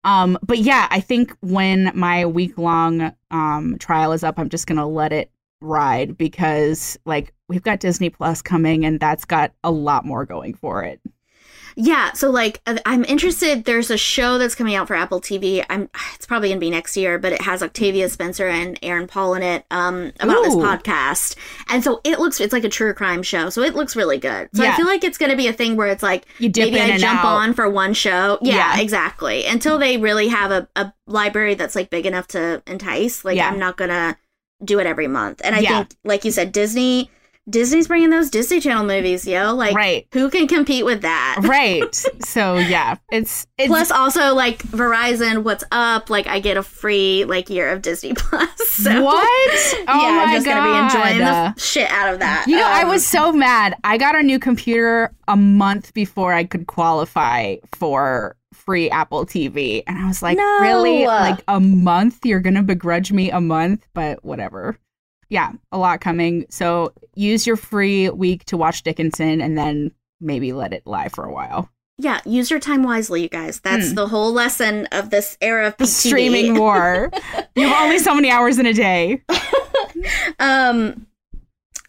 [0.05, 4.67] Um, but yeah, I think when my week long um trial is up, I'm just
[4.67, 5.31] gonna let it
[5.61, 10.55] ride because like we've got Disney Plus coming, and that's got a lot more going
[10.55, 11.01] for it.
[11.81, 13.65] Yeah, so like uh, I'm interested.
[13.65, 15.65] There's a show that's coming out for Apple TV.
[15.71, 19.35] I'm it's probably gonna be next year, but it has Octavia Spencer and Aaron Paul
[19.35, 21.37] in it um, about this podcast,
[21.69, 24.49] and so it looks it's like a true crime show, so it looks really good.
[24.55, 26.81] So I feel like it's gonna be a thing where it's like You dip maybe
[26.81, 27.37] I and jump out.
[27.37, 28.39] on for one show.
[28.43, 28.81] Yeah, Yeah.
[28.83, 29.47] exactly.
[29.47, 33.25] Until they really have a, a library that's like big enough to entice.
[33.25, 33.51] Like Yeah.
[33.51, 34.17] I'm not gonna
[34.65, 35.41] do it every month.
[35.45, 35.79] And I Yeah.
[35.79, 37.11] think, like you said, Disney.
[37.51, 39.55] Disney's bringing those Disney Channel movies, yo.
[39.55, 40.07] Like, Right.
[40.13, 41.39] who can compete with that?
[41.45, 41.95] right.
[42.23, 46.11] So yeah, it's it's Plus, also like Verizon, what's up?
[46.11, 48.51] Like, I get a free like year of Disney Plus.
[48.69, 49.03] So.
[49.03, 49.75] what?
[49.79, 50.55] yeah, Oh my I'm just god!
[50.57, 52.45] gonna be enjoying the shit out of that.
[52.49, 53.77] You know, I Um, was so mad.
[53.83, 59.83] I got a new computer a month before I could qualify for free Apple TV,
[59.87, 60.59] and I was like, No.
[60.61, 61.05] really?
[61.07, 62.25] Like a month?
[62.25, 63.87] You're gonna begrudge me a month?
[63.95, 64.79] But whatever.
[65.31, 66.47] Yeah, a lot coming.
[66.49, 71.25] So use your free week to watch Dickinson, and then maybe let it lie for
[71.25, 71.69] a while.
[71.99, 72.21] yeah.
[72.25, 73.61] Use your time wisely, you guys.
[73.61, 73.95] That's Hmm.
[73.97, 76.09] the whole lesson of this era of peak TV.
[76.09, 77.11] Streaming war.
[77.57, 79.23] you have only so many hours in a day.
[80.39, 81.07] Um.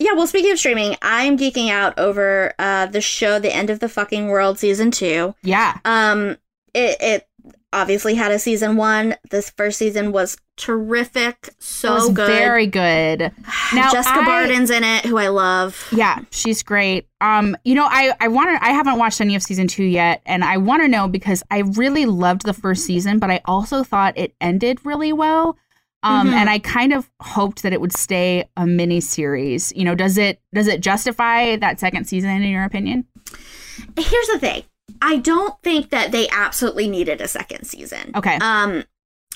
[0.02, 3.80] Yeah, well, speaking of streaming, I'm geeking out over uh the show The End of
[3.82, 5.36] the Fucking World season two.
[5.44, 5.78] Yeah.
[5.84, 6.38] Um,
[6.74, 7.28] it, it
[7.74, 9.16] obviously had a season one.
[9.30, 12.28] This first season was terrific, so was good.
[12.28, 13.32] very good.
[13.74, 15.88] Now, Jessica I- Barden's in it, who I love.
[15.92, 17.08] Yeah, she's great.
[17.22, 18.64] Um, you know, I I want to.
[18.66, 21.60] I haven't watched any of season two yet, and I want to know because I
[21.60, 25.58] really loved the first season, but I also thought it ended really well.
[26.02, 26.34] Um, Mhm.
[26.34, 29.74] and I kind of hoped that it would stay a mini series.
[29.76, 33.06] You know, does it does it justify that second season in your opinion?
[33.98, 34.64] Here's the thing.
[35.02, 38.12] I don't think that they absolutely needed a second season.
[38.16, 38.38] Okay.
[38.42, 38.84] Um,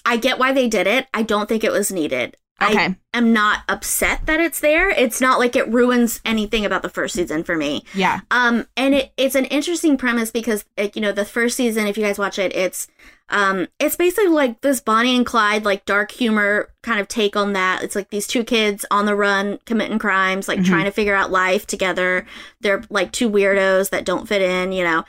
[0.05, 1.07] I get why they did it.
[1.14, 2.38] I don't think it was needed.
[2.61, 2.86] Okay.
[2.86, 4.89] I am not upset that it's there.
[4.89, 7.84] It's not like it ruins anything about the first season for me.
[7.93, 8.22] Yeah.
[8.32, 11.97] Um, and it, it's an interesting premise because, like, you know, the first season, if
[11.97, 12.88] you guys watch it, it's
[13.30, 17.53] um, it's basically like this Bonnie and Clyde, like dark humor kind of take on
[17.53, 17.82] that.
[17.82, 20.66] It's like these two kids on the run committing crimes, like Mhm.
[20.66, 22.26] trying to figure out life together.
[22.61, 25.03] They're like two weirdos that don't fit in, you know.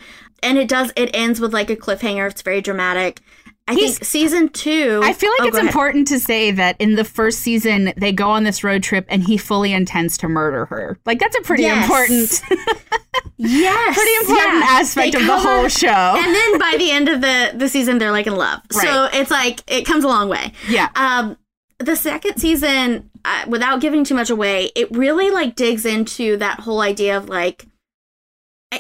[0.44, 0.92] And it does.
[0.96, 2.30] It ends with like a cliffhanger.
[2.30, 3.20] It's very dramatic.
[3.66, 5.00] I think season two.
[5.02, 8.28] I feel like Oh, it's important to say that in the first season they go
[8.28, 10.98] on this road trip and he fully intends to murder her.
[11.06, 11.82] Like that's a pretty Yes.
[11.84, 12.42] important
[13.36, 14.68] Yes, Pretty important yeah.
[14.70, 15.88] aspect They of the whole show.
[15.88, 18.60] And then by the end of the the season, they're like in love.
[18.70, 20.52] So it's like it comes a long way.
[20.68, 20.88] Yeah.
[20.94, 21.36] Um,
[21.78, 26.60] the second season, uh, without giving too much away, it really like digs into that
[26.60, 27.66] whole idea of like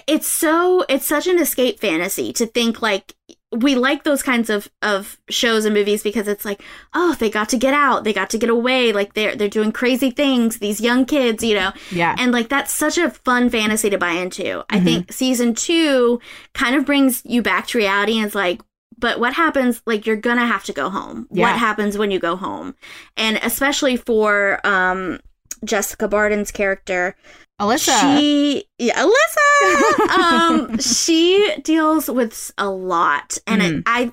[0.06, 3.14] it's so it's such an escape fantasy to think like
[3.52, 6.60] we like those kinds of of shows and movies because it's like
[6.94, 9.70] oh they got to get out they got to get away like they're they're doing
[9.70, 12.16] crazy things these young kids you know Yeah.
[12.18, 14.84] and like that's such a fun fantasy to buy into i Mhm.
[14.84, 16.20] think season two
[16.52, 18.60] kind of brings you back to reality and it's like
[18.98, 21.42] but what happens like you're gonna have to go home Yeah.
[21.50, 22.74] what happens when you go home
[23.16, 25.20] and especially for um
[25.64, 27.14] jessica barden's character
[27.60, 28.18] Alyssa.
[28.18, 30.08] she yeah, alyssa!
[30.10, 33.78] Um she deals with a lot and Mhm.
[33.78, 34.10] it, i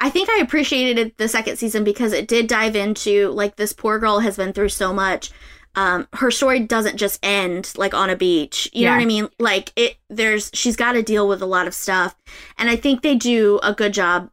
[0.00, 3.72] i think i appreciated it the second season because it did dive into like this
[3.72, 5.30] poor girl has been through so much.
[5.74, 8.68] Um her story doesn't just end like on a beach.
[8.74, 9.28] You know what i mean?
[9.38, 12.14] Like it there's she's got to deal with a lot of stuff
[12.58, 14.28] and i think they do a good job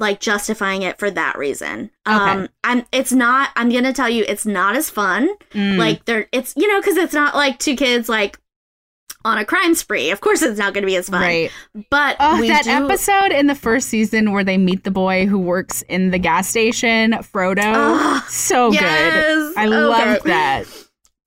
[0.00, 4.46] like justifying it for that reason um i'm it's not i'm gonna tell you it's
[4.46, 5.76] not as fun Mm.
[5.78, 8.38] like they're it's you know because it's not like two kids like
[9.24, 11.50] on a crime spree of course it's not gonna be as fun Right.
[11.90, 15.38] but Oh, that do, episode in the first season where they meet the boy who
[15.38, 18.22] works in the gas station, Frodo.
[18.28, 19.58] So yes, good.
[19.58, 19.76] I okay.
[19.76, 20.64] love that.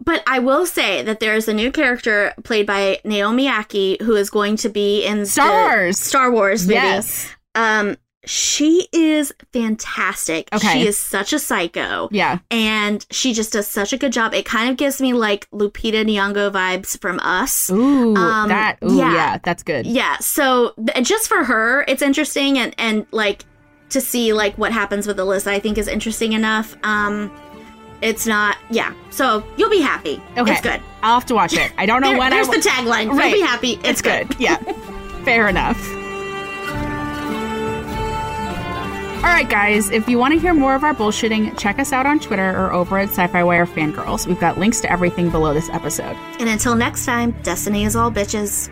[0.03, 4.15] But I will say that there is a new character played by Naomi Ackie who
[4.15, 5.53] is going to be in Star the
[5.83, 5.97] Wars.
[5.99, 6.73] Star Wars movie.
[6.75, 7.29] Yes.
[7.55, 7.95] Um,
[8.25, 10.47] she is fantastic.
[10.53, 10.73] Okay.
[10.81, 12.07] She is such a psycho.
[12.11, 12.39] Yeah.
[12.51, 14.33] And she just does such a good job.
[14.33, 17.69] It kind of gives me like Lupita Nyong'o vibes from Us.
[17.69, 18.77] Ooh, Um, that.
[18.83, 19.39] Ooh, yeah.
[19.43, 19.85] that's good.
[19.85, 20.17] Yeah.
[20.19, 23.45] So th- just for her, it's interesting and and like
[23.89, 26.75] to see like what happens with Alyssa, I think is interesting enough.
[26.83, 27.31] Um,
[28.01, 28.57] it's not.
[28.69, 28.93] Yeah.
[29.11, 30.21] So you'll be happy.
[30.37, 30.51] Okay.
[30.53, 30.81] It's good.
[31.03, 31.71] I'll have to watch it.
[31.77, 33.05] I don't know There- when there's I the tagline.
[33.05, 33.79] You'll be happy.
[33.83, 34.33] It's good.
[34.39, 34.55] Yeah.
[35.25, 35.77] Fair enough.
[39.23, 42.05] All right, guys, if you want to hear more of our bullshitting, check us out
[42.05, 44.27] on Twitter or over at Sci Fi Wire Fangirls.
[44.27, 46.17] We've got links to everything below this episode.
[46.41, 48.67] And until next time, Destiny is all bitches.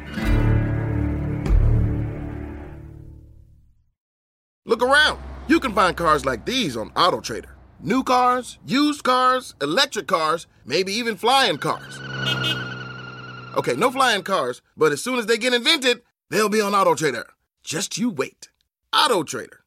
[4.66, 5.20] Look around.
[5.48, 7.52] You can find cars like these on AutoTrader.
[7.80, 11.98] New cars, used cars, electric cars, maybe even flying cars.
[13.56, 17.24] Okay, no flying cars, but as soon as they get invented, they'll be on AutoTrader.
[17.64, 18.50] Just you wait.
[18.94, 19.61] AutoTrader.